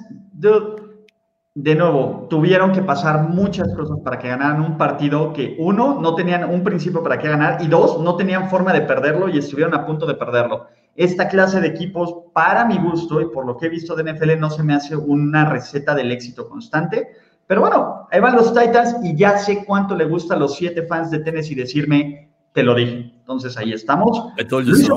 De 1.55 1.75
nuevo, 1.75 2.27
tuvieron 2.29 2.73
que 2.73 2.83
pasar 2.83 3.29
muchas 3.29 3.73
cosas 3.75 3.99
para 4.05 4.19
que 4.19 4.29
ganaran 4.29 4.61
un 4.61 4.77
partido 4.77 5.33
que, 5.33 5.57
uno, 5.59 6.01
no 6.01 6.15
tenían 6.15 6.51
un 6.51 6.65
principio 6.65 7.03
para 7.03 7.19
qué 7.19 7.29
ganar 7.29 7.63
y 7.63 7.69
dos, 7.69 8.01
no 8.01 8.17
tenían 8.17 8.51
forma 8.51 8.73
de 8.73 8.81
perderlo 8.81 9.29
y 9.29 9.39
estuvieron 9.39 9.75
a 9.75 9.87
punto 9.87 10.05
de 10.07 10.15
perderlo 10.15 10.67
esta 10.97 11.29
clase 11.29 11.61
de 11.61 11.69
equipos, 11.69 12.15
para 12.33 12.65
mi 12.65 12.79
gusto 12.79 13.21
y 13.21 13.27
por 13.27 13.47
lo 13.47 13.57
que 13.57 13.67
he 13.67 13.69
visto 13.69 13.95
de 13.95 14.13
NFL, 14.13 14.39
no 14.39 14.51
se 14.51 14.63
me 14.63 14.75
hace 14.75 14.97
una 14.97 15.45
receta 15.45 15.95
del 15.95 16.13
éxito 16.13 16.49
constante. 16.49 17.09
Pero 17.47 17.61
bueno, 17.61 18.09
ahí 18.11 18.21
van 18.21 18.37
los 18.37 18.55
Titans 18.55 18.97
y 19.03 19.17
ya 19.17 19.39
sé 19.39 19.65
cuánto 19.65 19.95
le 19.95 20.07
gusta 20.07 20.35
a 20.35 20.39
los 20.39 20.57
siete 20.57 20.87
fans 20.87 21.11
de 21.11 21.19
Tennessee 21.19 21.55
decirme, 21.55 22.31
te 22.53 22.63
lo 22.63 22.75
dije. 22.75 23.13
Entonces 23.19 23.57
ahí 23.57 23.73
estamos. 23.73 24.29
Luis 24.51 24.89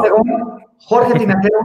Jorge 0.79 1.19
Tinajero, 1.19 1.57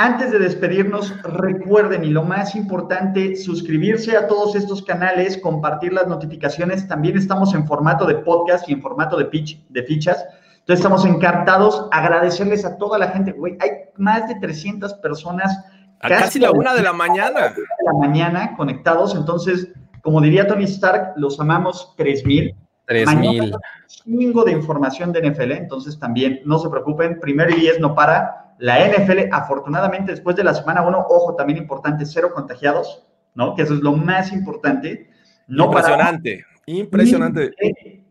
antes 0.00 0.30
de 0.30 0.38
despedirnos, 0.38 1.12
recuerden 1.22 2.04
y 2.04 2.10
lo 2.10 2.22
más 2.22 2.54
importante, 2.54 3.34
suscribirse 3.34 4.16
a 4.16 4.28
todos 4.28 4.54
estos 4.54 4.80
canales, 4.84 5.36
compartir 5.38 5.92
las 5.92 6.06
notificaciones. 6.06 6.86
También 6.86 7.18
estamos 7.18 7.52
en 7.52 7.66
formato 7.66 8.06
de 8.06 8.14
podcast 8.14 8.68
y 8.68 8.74
en 8.74 8.80
formato 8.80 9.16
de 9.16 9.24
pitch, 9.24 9.66
de 9.68 9.82
fichas. 9.82 10.24
Entonces 10.60 10.84
estamos 10.84 11.04
encantados, 11.04 11.88
agradecerles 11.90 12.64
a 12.64 12.78
toda 12.78 12.96
la 12.96 13.08
gente, 13.08 13.32
güey, 13.32 13.56
hay 13.58 13.70
más 13.96 14.28
de 14.28 14.36
300 14.36 14.94
personas. 14.94 15.64
A 16.00 16.08
casi, 16.08 16.38
la 16.38 16.52
una 16.52 16.74
de 16.74 16.82
la 16.82 16.92
mañana. 16.92 17.48
De 17.48 17.62
la 17.84 17.92
mañana 17.94 18.54
conectados, 18.56 19.16
entonces, 19.16 19.66
como 20.02 20.20
diría 20.20 20.46
Tony 20.46 20.64
Stark, 20.64 21.14
los 21.16 21.40
amamos 21.40 21.94
3000. 21.96 22.54
3000. 22.88 23.54
Chingo 23.86 24.44
de 24.44 24.52
información 24.52 25.12
de 25.12 25.30
NFL, 25.30 25.52
entonces 25.52 25.98
también 25.98 26.40
no 26.44 26.58
se 26.58 26.68
preocupen, 26.68 27.20
primero 27.20 27.50
y 27.50 27.60
diez 27.60 27.78
no 27.78 27.94
para. 27.94 28.54
La 28.58 28.84
NFL, 28.88 29.28
afortunadamente, 29.30 30.10
después 30.10 30.34
de 30.34 30.42
la 30.42 30.52
semana 30.52 30.82
1, 30.82 31.06
ojo, 31.08 31.36
también 31.36 31.58
importante, 31.58 32.04
cero 32.04 32.32
contagiados, 32.34 33.06
¿no? 33.34 33.54
Que 33.54 33.62
eso 33.62 33.74
es 33.74 33.80
lo 33.80 33.92
más 33.92 34.32
importante. 34.32 35.08
No 35.46 35.66
impresionante, 35.66 36.44
impresionante 36.66 37.54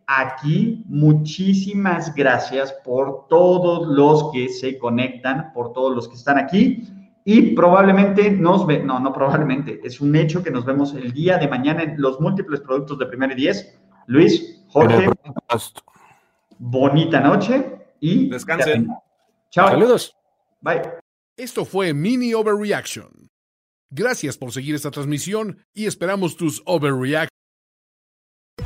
aquí, 0.07 0.85
muchísimas 0.87 2.15
gracias 2.15 2.73
por 2.83 3.27
todos 3.27 3.87
los 3.87 4.31
que 4.31 4.47
se 4.47 4.77
conectan, 4.77 5.51
por 5.53 5.73
todos 5.73 5.93
los 5.93 6.07
que 6.07 6.15
están 6.15 6.37
aquí. 6.37 6.83
Y 7.25 7.53
probablemente 7.53 8.31
nos 8.31 8.65
ve, 8.65 8.81
no, 8.81 9.01
no 9.01 9.11
probablemente, 9.11 9.81
es 9.83 9.99
un 9.99 10.15
hecho 10.15 10.41
que 10.41 10.49
nos 10.49 10.65
vemos 10.65 10.93
el 10.93 11.11
día 11.11 11.37
de 11.37 11.49
mañana 11.49 11.83
en 11.83 12.01
los 12.01 12.21
múltiples 12.21 12.61
productos 12.61 12.97
de 12.99 13.05
Primero 13.05 13.33
y 13.33 13.35
Diez. 13.35 13.77
Luis, 14.07 14.63
Jorge, 14.69 15.09
bonita 16.57 17.19
noche 17.19 17.77
y 17.99 18.29
descansen. 18.29 18.87
Chao. 19.51 19.67
Saludos. 19.67 20.15
Bye. 20.61 20.81
Esto 21.35 21.65
fue 21.65 21.93
Mini 21.93 22.33
Overreaction. 22.33 23.29
Gracias 23.89 24.37
por 24.37 24.53
seguir 24.53 24.75
esta 24.75 24.91
transmisión 24.91 25.65
y 25.73 25.87
esperamos 25.87 26.37
tus 26.37 26.61
overreactions. 26.65 27.36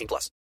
18 0.00 0.06
plus. 0.08 0.30